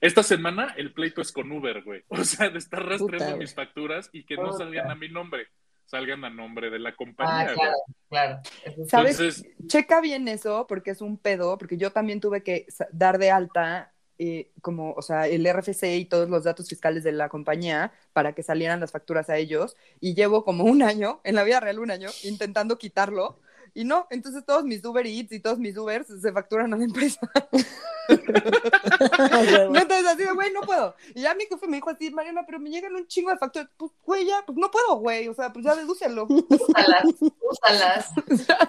[0.00, 2.02] esta semana el pleito es con Uber, güey.
[2.08, 5.46] O sea, de estar rastreando Puta, mis facturas y que no salgan a mi nombre,
[5.86, 7.96] salgan a nombre de la Ah, compañía, claro, güey.
[8.08, 8.40] claro.
[8.44, 8.84] Sí.
[8.88, 9.20] ¿Sabes?
[9.20, 13.30] Entonces, Checa bien eso, porque es un pedo, porque yo también tuve que dar de
[13.30, 17.92] alta eh, como, o sea, el RFC y todos los datos fiscales de la compañía
[18.14, 19.76] para que salieran las facturas a ellos.
[20.00, 23.38] Y llevo como un año, en la vida real un año, intentando quitarlo.
[23.76, 26.84] Y no, entonces todos mis Uber Eats y todos mis Ubers se facturan a la
[26.84, 27.20] empresa.
[28.08, 30.94] No, entonces así de, güey, no puedo.
[31.14, 33.68] Y ya mi jefe me dijo así, Mariana, pero me llegan un chingo de facturas.
[33.76, 35.28] Pues, güey, ya, pues no puedo, güey.
[35.28, 36.26] O sea, pues ya dedúcelo.
[36.28, 38.14] Úsalas, úsalas.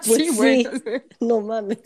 [0.02, 0.66] sí, güey.
[1.20, 1.80] No mames.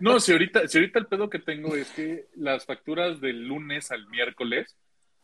[0.00, 3.92] no, si ahorita, si ahorita el pedo que tengo es que las facturas del lunes
[3.92, 4.76] al miércoles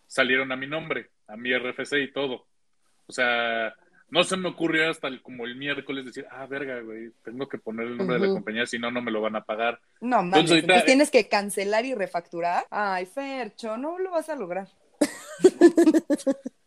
[0.07, 2.47] salieron a mi nombre, a mi RFC y todo.
[3.07, 3.75] O sea,
[4.11, 7.59] no se me ocurrió hasta el- como el miércoles decir, ah, verga, güey, tengo que
[7.59, 9.81] poner el nombre de la compañía, si no, no me lo van a pagar.
[10.01, 10.27] No, mames.
[10.27, 12.65] Entonces, ahorita- Entonces tienes que cancelar y refacturar.
[12.71, 14.69] Ay, Fercho, no lo vas a lograr.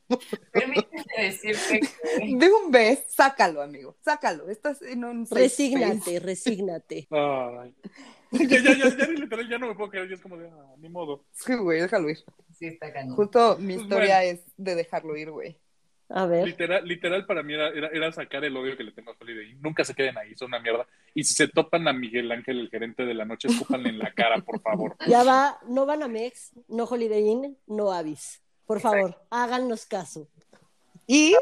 [0.52, 3.96] Permíteme decirte que De un vez, sácalo, amigo.
[4.02, 4.50] Sácalo.
[4.50, 7.08] Estás en un Resígnate, resígnate.
[7.12, 7.74] Ay.
[8.32, 10.76] ya, ya, ya, ya, literal, ya no me puedo quedar, ya es como de, ah,
[10.80, 11.24] ni modo.
[11.32, 12.18] Sí, güey, déjalo ir.
[12.58, 13.16] sí está cañón.
[13.16, 14.32] Justo mi Pues historia bueno.
[14.32, 15.58] es de dejarlo ir, güey.
[16.14, 16.46] A ver.
[16.46, 19.52] Literal, literal para mí era, era, era sacar el odio que le tengo a Holiday
[19.52, 19.62] Inn.
[19.62, 20.86] Nunca se queden ahí, son una mierda.
[21.14, 24.12] Y si se topan a Miguel Ángel, el gerente de la noche, escúpanle en la
[24.14, 24.96] cara, por favor.
[25.08, 28.42] Ya va, no van a Mex, no Holiday Inn, no Avis.
[28.66, 30.28] Por favor, háganos caso.
[31.08, 31.36] Y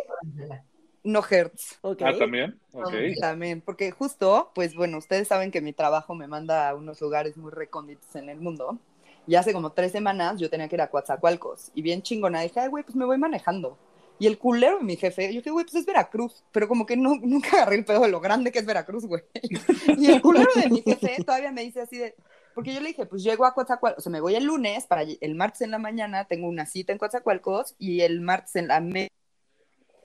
[1.03, 1.77] no Hertz.
[1.81, 2.01] ¿Ok?
[2.03, 2.59] Ah, también.
[2.71, 2.93] Ok.
[3.19, 7.37] También, porque justo, pues bueno, ustedes saben que mi trabajo me manda a unos lugares
[7.37, 8.79] muy recónditos en el mundo.
[9.27, 11.71] Y hace como tres semanas yo tenía que ir a Coatzacoalcos.
[11.75, 13.77] Y bien chingona, dije, ay, güey, pues me voy manejando.
[14.19, 16.43] Y el culero de mi jefe, yo dije, güey, pues es Veracruz.
[16.51, 19.23] Pero como que no, nunca agarré el pedo de lo grande que es Veracruz, güey.
[19.97, 22.15] Y el culero de mi jefe todavía me dice así de,
[22.53, 25.03] porque yo le dije, pues llego a Coatzacoalcos, o sea, me voy el lunes, para
[25.03, 28.81] el martes en la mañana tengo una cita en Coatzacoalcos y el martes en la
[28.81, 29.09] me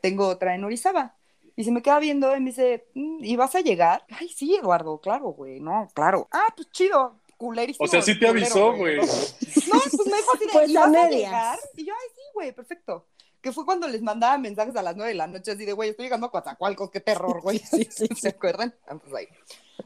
[0.00, 1.16] tengo otra en Orizaba.
[1.56, 4.04] Y se me queda viendo y me dice, "Mm, ¿y vas a llegar?
[4.10, 6.28] Ay, sí, Eduardo, claro, güey, no, claro.
[6.30, 7.84] Ah, pues chido, culerísimo.
[7.84, 8.96] O sea, sí te culero, avisó, güey.
[8.98, 11.10] No, pues me dijo así de, Pues "¿Y vas a medias".
[11.10, 11.58] llegar?
[11.76, 13.06] Y yo, ay, sí, güey, perfecto.
[13.45, 15.90] Que fue cuando les mandaba mensajes a las nueve de la noche, así de, güey,
[15.90, 17.59] estoy llegando a Coatzacoalcos, qué terror, güey.
[17.70, 18.74] Sí, sí, ¿Se acuerdan?
[18.88, 19.28] Ah, pues ahí.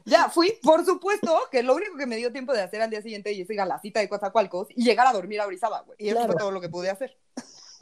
[0.04, 3.02] Ya fui, por supuesto, que lo único que me dio tiempo de hacer al día
[3.02, 5.96] siguiente es ir a la cita de Coatzacoalcos y llegar a dormir a Orizaba, güey.
[5.98, 6.32] Y eso Claro.
[6.34, 7.18] fue todo lo que pude hacer.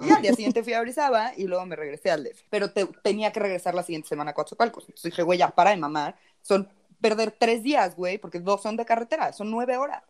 [0.01, 2.43] Y al día siguiente fui a Orizaba y luego me regresé al DF.
[2.49, 4.85] Pero te- tenía que regresar la siguiente semana a Coatzacoalcos.
[4.85, 6.17] Entonces dije, güey, ya para de mamar.
[6.41, 6.69] Son
[7.03, 10.03] perder tres días, güey, porque dos son de carretera, son nueve horas.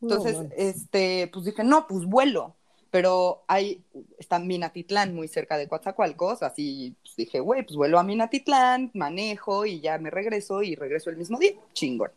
[0.00, 0.52] No Entonces, mames.
[0.56, 2.56] este, pues dije, no, pues vuelo.
[2.90, 3.82] Pero hay,
[4.18, 9.66] está Minatitlán muy cerca de Coatzacoalcos, así pues, dije, güey, pues vuelo a Minatitlán, manejo
[9.66, 12.10] y ya me regreso y regreso el mismo día, chingón.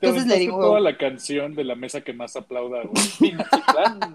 [0.00, 3.04] Entonces le digo- toda la canción de la mesa que más aplauda, güey.
[3.20, 4.14] Minatitlán,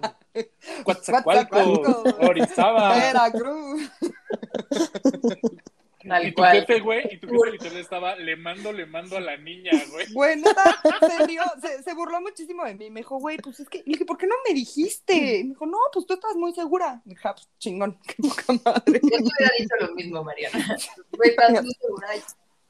[0.84, 2.94] Coatzacoalcos, Orizaba.
[2.96, 3.90] Veracruz.
[6.12, 6.60] Tal Y tu cual.
[6.60, 10.12] jefe, güey, y tu jefe literal estaba le mando, le mando a la niña, güey.
[10.12, 12.90] Güey, neta, se, rió, se, se burló muchísimo de mí.
[12.90, 15.14] Me dijo, güey, pues es que, le dije, ¿por qué no me dijiste?
[15.14, 17.00] Me dijo, no, pues tú estás muy segura.
[17.06, 19.00] Y dije, ah, pues chingón, qué poca madre.
[19.02, 20.76] Yo te hubiera dicho lo mismo, Mariana.
[21.16, 22.08] Güey, estás muy segura.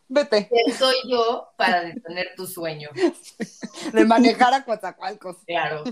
[0.08, 2.90] Vete, ¿Quién soy yo para detener tu sueño?
[3.92, 5.84] de manejar a Coatzacoalcos Claro.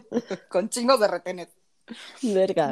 [0.49, 1.49] con chingos de retenes.
[2.23, 2.71] Verga.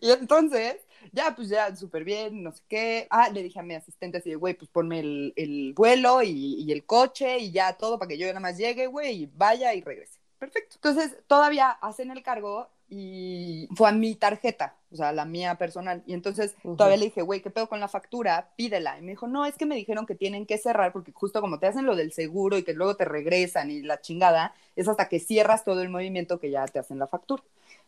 [0.00, 0.76] Y entonces,
[1.14, 3.06] ya, pues ya, súper bien, no sé qué.
[3.10, 6.62] Ah, le dije a mi asistente así de, güey, pues ponme el, el vuelo y,
[6.62, 9.72] y el coche y ya todo para que yo nada más llegue, güey, y vaya
[9.74, 10.18] y regrese.
[10.38, 10.76] Perfecto.
[10.76, 16.02] Entonces, todavía hacen el cargo y fue a mi tarjeta, o sea, la mía personal.
[16.06, 18.50] Y entonces, todavía le dije, güey, ¿qué pedo con la factura?
[18.56, 18.98] Pídela.
[18.98, 21.58] Y me dijo, no, es que me dijeron que tienen que cerrar porque justo como
[21.58, 25.08] te hacen lo del seguro y que luego te regresan y la chingada, es hasta
[25.08, 27.42] que cierras todo el movimiento que ya te hacen la factura.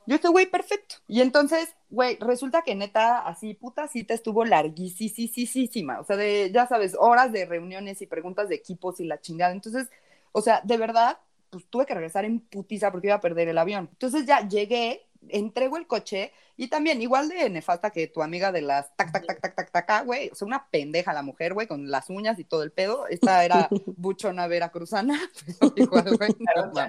[0.06, 0.96] Yo dije, güey, perfecto.
[1.08, 6.00] Y entonces, güey, resulta que neta, así, puta cita estuvo larguísima.
[6.00, 9.52] O sea, de, ya sabes, horas de reuniones y preguntas de equipos y la chingada.
[9.52, 9.88] Entonces,
[10.32, 11.18] o sea, de verdad,
[11.50, 13.88] pues tuve que regresar en putiza porque iba a perder el avión.
[13.92, 18.62] Entonces ya llegué, entrego el coche y también, igual de nefasta que tu amiga de
[18.62, 20.30] las tac, tac, tac, tac, tac, tac, güey.
[20.30, 23.08] O sea, una pendeja la mujer, güey, con las uñas y todo el pedo.
[23.08, 25.20] Esta era buchona veracruzana,
[25.58, 26.86] pero igual, güey, no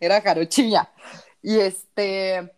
[0.00, 0.90] era jarochilla.
[1.42, 2.52] Y este,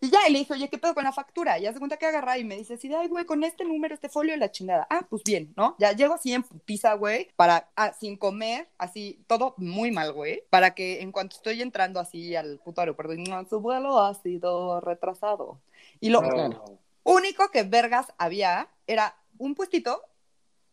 [0.00, 1.58] y ya, y le dije, oye, ¿qué pedo con la factura?
[1.58, 3.94] Y ya se cuenta que agarra y me dice así, ay, güey, con este número,
[3.94, 4.86] este folio y la chingada.
[4.90, 5.74] Ah, pues bien, ¿no?
[5.78, 10.42] Ya llego así en putiza, güey, para, ah, sin comer, así, todo muy mal, güey,
[10.50, 14.80] para que en cuanto estoy entrando así al puto aeropuerto, no, su vuelo ha sido
[14.80, 15.60] retrasado.
[16.00, 16.78] Y lo No.
[17.04, 20.02] único que vergas había era un puestito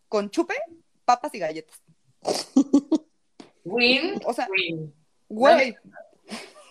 [0.09, 0.55] con chupe,
[1.05, 1.81] papas y galletas.
[3.63, 4.93] Win, O sea, win.
[5.29, 5.75] Güey,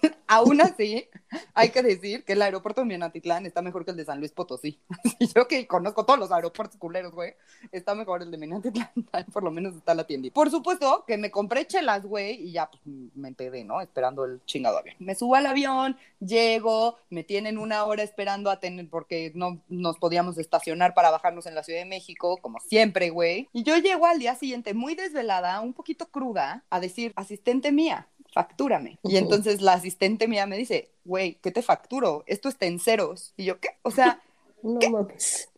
[0.26, 1.08] aún así,
[1.54, 4.32] hay que decir que el aeropuerto de Minatitlán está mejor que el de San Luis
[4.32, 4.80] Potosí.
[5.34, 7.34] Yo que conozco todos los aeropuertos culeros, güey,
[7.70, 8.90] está mejor el de Minatitlán,
[9.32, 10.34] por lo menos está la tiendita.
[10.34, 12.80] Por supuesto que me compré chelas, güey, y ya pues
[13.14, 13.80] me empedé, ¿no?
[13.80, 14.96] Esperando el chingado avión.
[14.98, 19.98] Me subo al avión, llego, me tienen una hora esperando a tener, porque no nos
[19.98, 23.48] podíamos estacionar para bajarnos en la Ciudad de México, como siempre, güey.
[23.52, 28.08] Y yo llego al día siguiente muy desvelada, un poquito cruda, a decir, asistente mía,
[28.32, 28.98] factúrame.
[29.02, 32.24] Y entonces la asistente mía me dice, güey, ¿qué te facturo?
[32.26, 33.34] Esto está en ceros.
[33.36, 33.68] Y yo, ¿qué?
[33.82, 34.20] O sea,
[34.62, 35.48] No mames.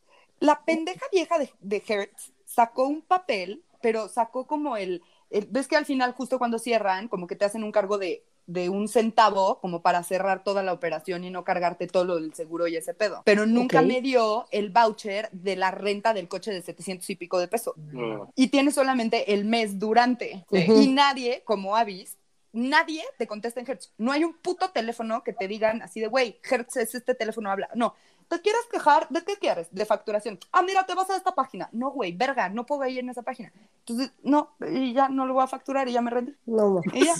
[0.40, 5.68] la pendeja vieja de, de Hertz sacó un papel, pero sacó como el, el- ves
[5.68, 8.88] que al final justo cuando cierran, como que te hacen un cargo de, de un
[8.88, 12.76] centavo como para cerrar toda la operación y no cargarte todo lo del seguro y
[12.76, 13.22] ese pedo.
[13.26, 17.38] Pero nunca me dio el voucher de la renta del coche de 700 y pico
[17.38, 18.30] de peso No.
[18.34, 20.44] y tiene solamente el mes durante.
[20.50, 20.64] Sí.
[20.68, 22.16] Y nadie, como Avis,
[22.54, 23.92] nadie te contesta en Hertz.
[23.98, 27.50] No hay un puto teléfono que te digan así de, güey, Hertz es este teléfono,
[27.50, 27.68] habla.
[27.74, 27.94] No.
[28.28, 29.06] ¿Te quieres quejar?
[29.10, 29.68] ¿De qué quieres?
[29.70, 30.38] De facturación.
[30.50, 31.68] Ah, mira, te vas a esta página.
[31.72, 33.52] No, güey, verga, no puedo ir en esa página.
[33.80, 36.34] Entonces, no, y ya no lo voy a facturar y ya me rendí.
[36.46, 36.80] No.
[36.92, 37.14] Y ya.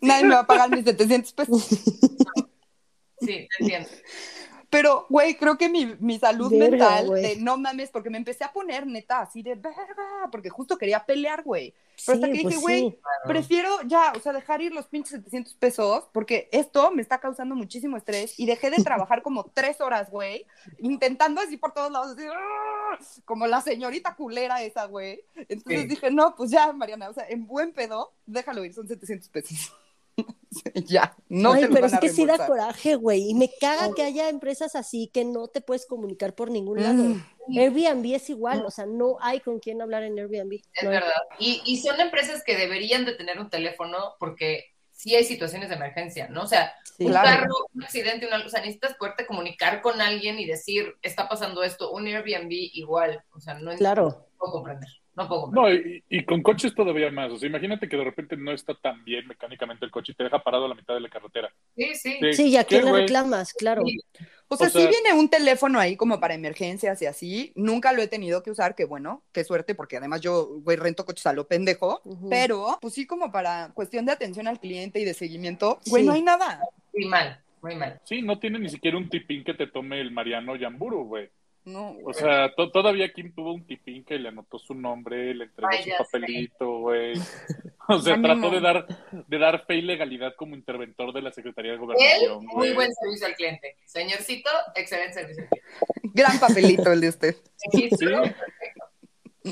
[0.00, 1.68] Nadie me va a pagar mis 700 pesos.
[3.20, 3.88] Sí, te entiendo.
[4.74, 6.66] Pero, güey, creo que mi, mi salud Verga,
[7.00, 10.76] mental de no mames, porque me empecé a poner neta así de verga, porque justo
[10.76, 11.72] quería pelear, güey.
[12.04, 12.98] Pero hasta Sí, que pues dije, güey, sí.
[13.28, 17.54] prefiero ya, o sea, dejar ir los pinches 700 pesos, porque esto me está causando
[17.54, 20.44] muchísimo estrés y dejé de trabajar como tres horas, güey,
[20.78, 22.98] intentando así por todos lados, así, ¡ah!
[23.24, 25.20] como la señorita culera esa, güey.
[25.48, 25.86] Entonces Sí.
[25.88, 29.72] dije, no, pues ya, Mariana, o sea, en buen pedo, déjalo ir, son 700 pesos.
[30.86, 33.30] ya, no Ay, te los pero van es a que sí da coraje, güey.
[33.30, 37.02] Y me caga que haya empresas así que no te puedes comunicar por ningún lado.
[37.02, 37.58] Mm.
[37.58, 40.60] Airbnb es igual, o sea, no hay con quién hablar en Airbnb.
[40.72, 41.10] Es No verdad.
[41.38, 45.74] Y, y son empresas que deberían de tener un teléfono porque sí hay situaciones de
[45.74, 46.42] emergencia, ¿no?
[46.42, 47.04] O sea, Sí.
[47.06, 47.28] un Claro.
[47.28, 51.64] carro, un accidente, una, o sea, necesitas poderte comunicar con alguien y decir, está pasando
[51.64, 54.04] esto, un Airbnb igual, o sea, no, Claro.
[54.04, 55.50] no puedo comprender, no puedo.
[55.52, 57.30] No, y, y con coches todavía más.
[57.32, 60.24] O sea, imagínate que de repente no está tan bien mecánicamente el coche y te
[60.24, 61.52] deja parado a la mitad de la carretera.
[61.76, 62.18] Sí, sí.
[62.20, 62.32] Sí.
[62.32, 63.52] Sí, ¿y a ¿Qué, quién le reclamas?
[63.52, 63.82] Claro.
[63.86, 63.98] Sí.
[64.48, 67.52] O sea, O sea- sí viene un teléfono ahí como para emergencias y así.
[67.54, 71.04] Nunca lo he tenido que usar, que bueno, qué suerte, porque además yo, güey, rento
[71.04, 72.02] coches a lo pendejo.
[72.28, 76.06] Pero, pues sí, como para cuestión de atención al cliente y de seguimiento, güey, Sí.
[76.08, 76.60] no hay nada.
[76.92, 78.00] Muy mal, muy mal.
[78.04, 81.30] Sí, no tiene ni siquiera un tipín que te tome el Mariano Yamburu, güey.
[81.66, 85.44] No, O sea, to- todavía Kim tuvo un tipín que le anotó su nombre, le
[85.44, 87.14] entregó Ay, su papelito, güey.
[87.88, 88.86] O sea, trató de dar,
[89.26, 92.92] de dar fe y legalidad como interventor de la Secretaría de Él, Gobernación, muy buen
[92.94, 93.76] servicio al cliente.
[93.86, 95.68] Señorcito, excelente servicio al cliente.
[96.14, 97.36] Gran papelito el de usted.
[97.72, 97.88] Sí.
[97.88, 98.40] perfecto.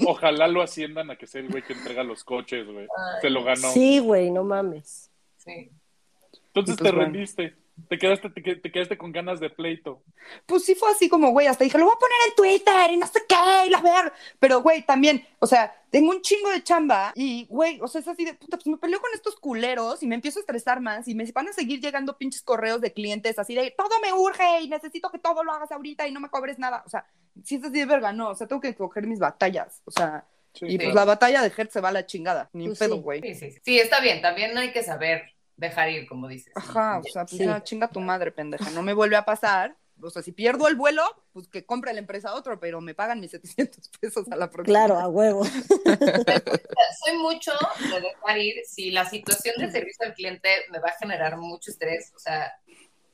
[0.07, 2.85] Ojalá lo asciendan a que sea el güey que entrega los coches, güey.
[2.87, 3.21] Ay.
[3.23, 3.71] Se lo ganó.
[3.73, 5.11] Sí, güey, no mames.
[5.39, 5.51] Sí.
[5.51, 6.99] Entonces Entonces, te bueno.
[7.05, 7.55] rendiste.
[7.89, 10.03] Te quedaste, te, te quedaste con ganas de pleito.
[10.47, 12.97] Pues sí fue así como, güey, hasta dije, lo voy a poner en Twitter y
[12.97, 14.13] no sé qué, y la ver.
[14.39, 18.09] Pero, güey, también, o sea, tengo un chingo de chamba y, güey, o sea, es
[18.09, 21.07] así de, puta, pues me peleo con estos culeros y me empiezo a estresar más
[21.09, 24.61] y me van a seguir llegando pinches correos de clientes así de, todo me urge
[24.63, 26.83] y necesito que todo lo hagas ahorita y no me cobres nada.
[26.87, 27.07] O sea,
[27.45, 29.83] si es así de verga, no, o sea, tengo que coger mis batallas.
[29.85, 30.25] O sea,
[30.55, 32.97] Sí, y pues la batalla de Hertz se va a la chingada, ni Pues pedo,
[32.97, 33.01] sí.
[33.01, 33.21] güey.
[33.23, 33.61] Sí, sí, sí.
[33.65, 34.21] Sí, está bien.
[34.21, 35.32] También hay que saber
[35.63, 36.53] dejar ir, como dices.
[36.55, 37.45] Ajá, o sea, pues Sí.
[37.47, 38.69] ya, chinga tu madre, pendeja.
[38.71, 39.77] No me vuelve a pasar.
[40.05, 41.03] O sea, si pierdo el vuelo,
[41.33, 44.77] pues que compre la empresa otro, pero me pagan mis 700 pesos a la próxima.
[44.79, 45.45] Claro, a huevo.
[47.05, 50.99] Soy mucho de dejar ir si la situación de servicio al cliente me va a
[50.99, 52.13] generar mucho estrés.
[52.17, 52.53] O sea,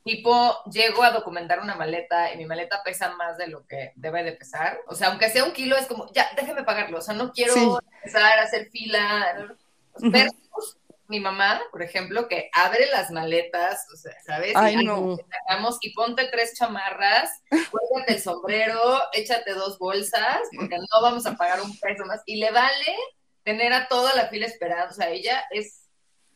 [0.03, 4.23] tipo, llego a documentar una maleta y mi maleta pesa más de lo que debe
[4.23, 4.79] de pesar.
[4.87, 6.97] O sea, aunque sea un kilo, es como, ya, déjeme pagarlo.
[6.97, 7.67] O sea, no quiero Sí.
[8.03, 9.55] empezar a hacer fila.
[10.01, 10.77] Versus
[11.09, 14.53] mi mamá, por ejemplo, que abre las maletas, o sea, ¿sabes?
[14.55, 15.17] Ay, y no.
[15.47, 17.31] sacamos y ponte tres chamarras,
[17.71, 22.21] cuélgate el sombrero, échate dos bolsas, porque no vamos a pagar un peso más.
[22.27, 22.95] Y le vale
[23.43, 24.91] tener a toda la fila esperando.
[24.91, 25.88] O sea, ella es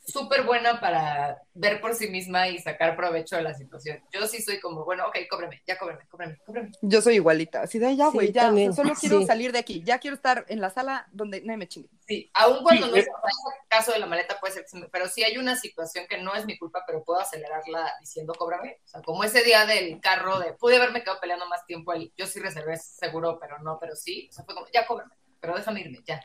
[0.05, 4.01] súper buena para ver por sí misma y sacar provecho de la situación.
[4.11, 6.71] Yo sí soy como, bueno, ok, cóbreme, ya cóbreme, cóbreme, cóbreme.
[6.81, 9.25] Yo soy igualita, así de ya, Sí, güey, ya, o sea, también, solo quiero sí.
[9.25, 11.89] salir de aquí, ya quiero estar en la sala donde nadie me chingue.
[12.07, 12.99] Sí, aun cuando Sí, no eh.
[12.99, 16.21] es el caso de la maleta, puede ser, sí, pero si hay una situación que
[16.21, 18.79] no es mi culpa, pero puedo acelerarla diciendo cóbrame.
[18.83, 22.11] O sea, como ese día del carro de, pude haberme quedado peleando más tiempo, el,
[22.17, 24.27] yo sí reservé seguro, pero no, pero sí.
[24.29, 26.21] O sea, fue como, ya cóbrame, pero déjame irme, ya.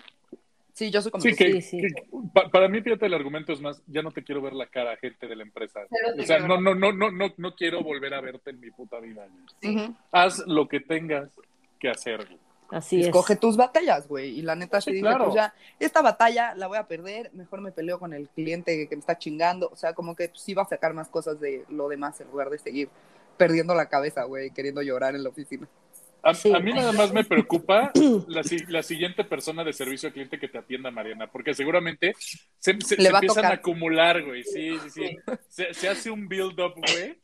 [0.79, 1.79] Sí, yo soy como Sí, que, Sí, sí.
[1.81, 4.97] que- para mí, fíjate, el argumento es más, ya no te quiero ver la cara,
[4.97, 5.81] gente de la empresa.
[6.16, 9.01] O sea, no, no, no, no, no, no quiero volver a verte en mi puta
[9.01, 9.26] vida.
[10.12, 11.31] Haz lo que tengas
[11.81, 12.24] que hacer.
[12.26, 12.39] güey.
[12.70, 13.07] Así es.
[13.07, 14.39] Escoge tus batallas, güey.
[14.39, 15.24] Y la neta, Sí, sí, dije, claro.
[15.24, 18.95] pues ya, esta batalla la voy a perder, mejor me peleo con el cliente que
[18.95, 19.70] me está chingando.
[19.72, 22.51] O sea, como que sí va a sacar más cosas de lo demás en lugar
[22.51, 22.89] de seguir
[23.37, 25.66] perdiendo la cabeza, güey, queriendo llorar en la oficina.
[26.22, 26.52] A, Sí.
[26.54, 27.92] a mí nada más me preocupa
[28.28, 32.14] la, si- la siguiente persona de servicio al cliente que te atienda, Mariana, porque seguramente
[32.58, 34.42] se, se- Le se va a empiezan a acumular, güey.
[34.44, 35.16] Sí, sí, sí.
[35.48, 37.18] Se, se hace un build-up, güey.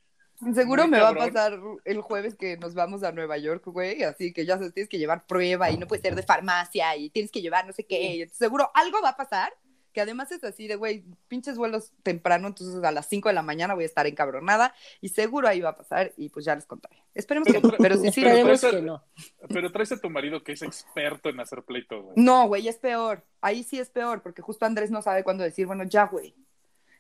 [0.54, 4.32] Seguro me va a pasar el jueves que nos vamos a Nueva York, güey, así
[4.32, 7.30] que ya sabes, tienes que llevar prueba y no puede ser de farmacia y tienes
[7.30, 8.28] que llevar no sé qué.
[8.32, 9.52] seguro algo va a pasar,
[9.94, 13.42] que además es así de, güey, pinches vuelos temprano, entonces a las 5 de la
[13.42, 16.66] mañana voy a estar encabronada y seguro ahí va a pasar y pues ya les
[16.66, 16.96] contaré.
[17.14, 18.20] Esperemos que no, pero sí, sí.
[18.22, 19.02] Pero traes a- que no.
[19.48, 22.14] Pero traes a tu marido que es experto en hacer pleitos, güey.
[22.16, 23.24] No, güey, es peor.
[23.40, 26.34] Ahí sí es peor, porque justo Andrés no sabe cuándo decir, bueno, ya, güey.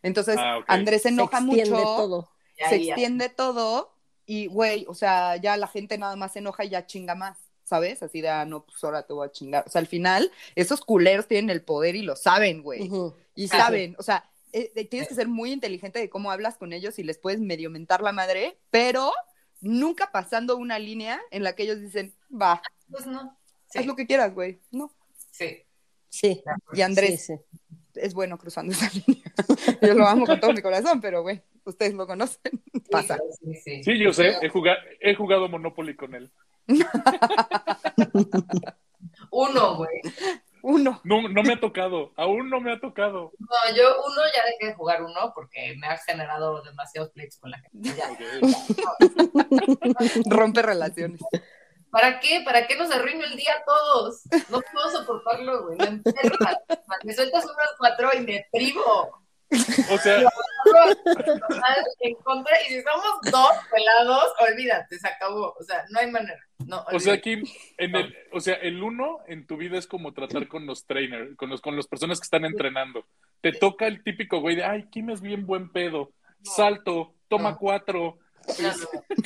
[0.02, 0.60] Entonces, Ah.
[0.68, 1.82] Andrés se Se enoja extiende mucho.
[1.82, 2.30] todo.
[2.58, 2.92] Ya, se ya.
[2.94, 3.94] extiende todo
[4.26, 7.36] y, güey, o sea, ya la gente nada más se enoja y ya chinga más,
[7.64, 8.02] ¿sabes?
[8.02, 9.64] Así de, ah, no, pues ahora te voy a chingar.
[9.66, 12.90] O sea, al final, esos culeros tienen el poder y lo saben, güey.
[13.34, 16.72] Y saben, o sea, eh, eh, tienes que ser muy inteligente de cómo hablas con
[16.72, 19.12] ellos y les puedes medio mentar la madre, pero
[19.60, 23.36] nunca pasando una línea en la que ellos dicen, va, Pues no.
[23.68, 24.60] Sí, haz lo que quieras, güey.
[24.70, 24.92] No.
[25.32, 25.64] sí.
[26.08, 26.44] Sí.
[26.72, 27.60] Y Andrés Sí, sí.
[27.96, 29.23] es bueno cruzando esa línea.
[29.82, 32.62] Yo lo amo con todo mi corazón, pero, güey, ustedes lo conocen.
[32.90, 33.18] Pasa.
[33.40, 33.82] Sí, sí.
[33.82, 36.30] Sí, yo sé, he jugado, he jugado Monopoly con él.
[39.30, 40.00] Uno, güey.
[40.62, 41.00] Uno.
[41.04, 43.32] No, no me ha tocado, aún no me ha tocado.
[43.38, 47.50] No, yo uno ya dejé de jugar uno porque me ha generado demasiados pleitos con
[47.50, 47.92] la gente.
[47.94, 48.08] Ya.
[50.30, 51.20] Rompe relaciones.
[51.90, 52.42] ¿Para qué?
[52.44, 54.22] ¿Para qué nos arruino el día a todos?
[54.48, 55.78] No puedo soportarlo, güey.
[55.78, 56.02] Me.
[57.04, 59.23] Me sueltas unas cuatro y me privo.
[59.90, 60.22] O sea,
[62.00, 62.60] en contra.
[62.62, 65.54] Y si somos dos pelados, olvídate, se acabó.
[65.58, 66.40] O sea, no hay manera.
[66.66, 67.42] No, o sea, aquí,
[67.78, 71.36] en el, o sea, el uno en tu vida es como tratar con los trainers,
[71.36, 73.06] con los, con las personas que están entrenando.
[73.40, 77.58] Te toca el típico güey de, ay, Kim es bien buen pedo, salto, toma No.
[77.58, 78.18] cuatro.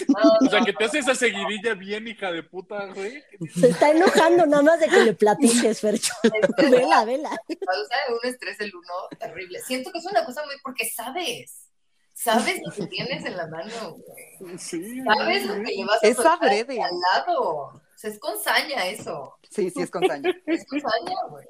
[0.08, 3.22] No, no, o sea, que te hace esa seguidilla bien, hija de puta, güey.
[3.54, 6.14] Se está enojando nada más de que le platiques, Fercho.
[6.22, 7.30] Este, Vela, vela.
[7.30, 9.60] causa un estrés el uno terrible.
[9.60, 11.64] Siento que es una cosa muy porque sabes.
[12.12, 13.96] Sabes lo que tienes en la mano,
[14.40, 14.58] güey.
[14.58, 16.82] Sí, Sabes lo que le vas a Es soltar adrede.
[16.82, 17.42] al lado.
[17.42, 19.36] O sea, es con saña eso.
[19.50, 20.30] Sí, sí, es con saña.
[20.46, 21.46] Es con saña, güey.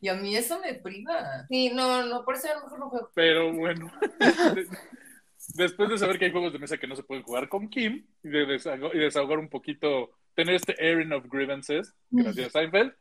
[0.00, 1.46] Y a mí eso me priva.
[1.48, 3.10] Sí, no, no, por eso a lo mejor no juego.
[3.14, 3.92] Pero bueno,
[5.54, 8.06] después de saber que hay juegos de mesa que no se pueden jugar con Kim
[8.22, 12.92] y de desahogar, y desahogar un poquito tener este airing of grievances, gracias Seinfeld.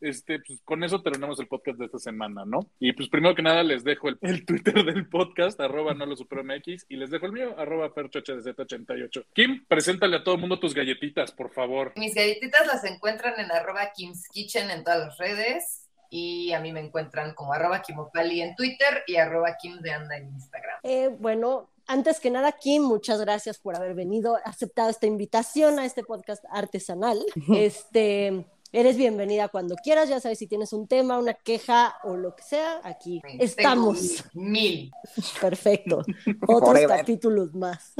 [0.00, 2.70] Este, pues con eso terminamos el podcast de esta semana, ¿no?
[2.78, 6.16] Y pues primero que nada les dejo el, el Twitter del podcast, arroba no lo
[6.16, 9.26] supero MX, y les dejo el mío, arroba perchohdz88.
[9.32, 11.92] Kim, preséntale a todo el mundo tus galletitas, por favor.
[11.96, 15.84] Mis galletitas las encuentran en arroba Kim's Kitchen en todas las redes.
[16.10, 20.16] Y a mí me encuentran como arroba Kimopali en Twitter y arroba Kim de Anda
[20.16, 20.78] en Instagram.
[20.82, 25.86] Eh, bueno, antes que nada, Kim, muchas gracias por haber venido, aceptado esta invitación a
[25.86, 27.18] este podcast artesanal.
[27.52, 32.36] Este, Eres bienvenida cuando quieras, ya sabes si tienes un tema, una queja o lo
[32.36, 34.24] que sea, aquí estamos.
[34.34, 34.92] Mil.
[35.40, 36.02] Perfecto.
[36.46, 36.98] Otros Forever.
[36.98, 37.94] capítulos más.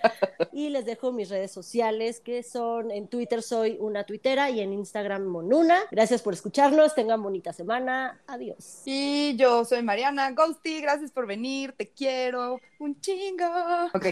[0.52, 4.72] y les dejo mis redes sociales que son en Twitter soy una tuitera y en
[4.72, 5.80] Instagram monuna.
[5.90, 8.22] Gracias por escucharnos, tengan bonita semana.
[8.28, 8.82] Adiós.
[8.84, 13.46] Y yo soy Mariana Ghosty, gracias por venir, te quiero un chingo.
[13.92, 14.06] Ok.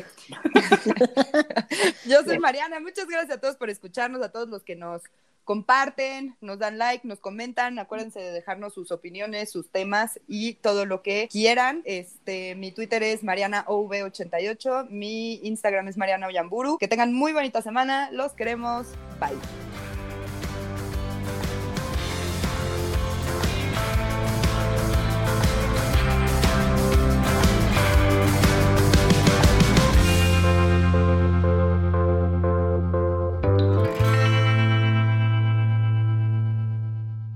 [2.07, 5.03] yo soy Mariana, muchas gracias a todos por escucharnos, a todos los que nos
[5.45, 10.87] comparten, nos dan like, nos comentan, acuérdense de dejarnos sus opiniones, sus temas y todo
[10.87, 11.83] lo que quieran.
[11.85, 16.79] Este, mi Twitter es marianaov88, mi Instagram es Mariana Oyamburu.
[16.79, 18.87] Que tengan muy bonita semana, los queremos,
[19.21, 19.92] bye.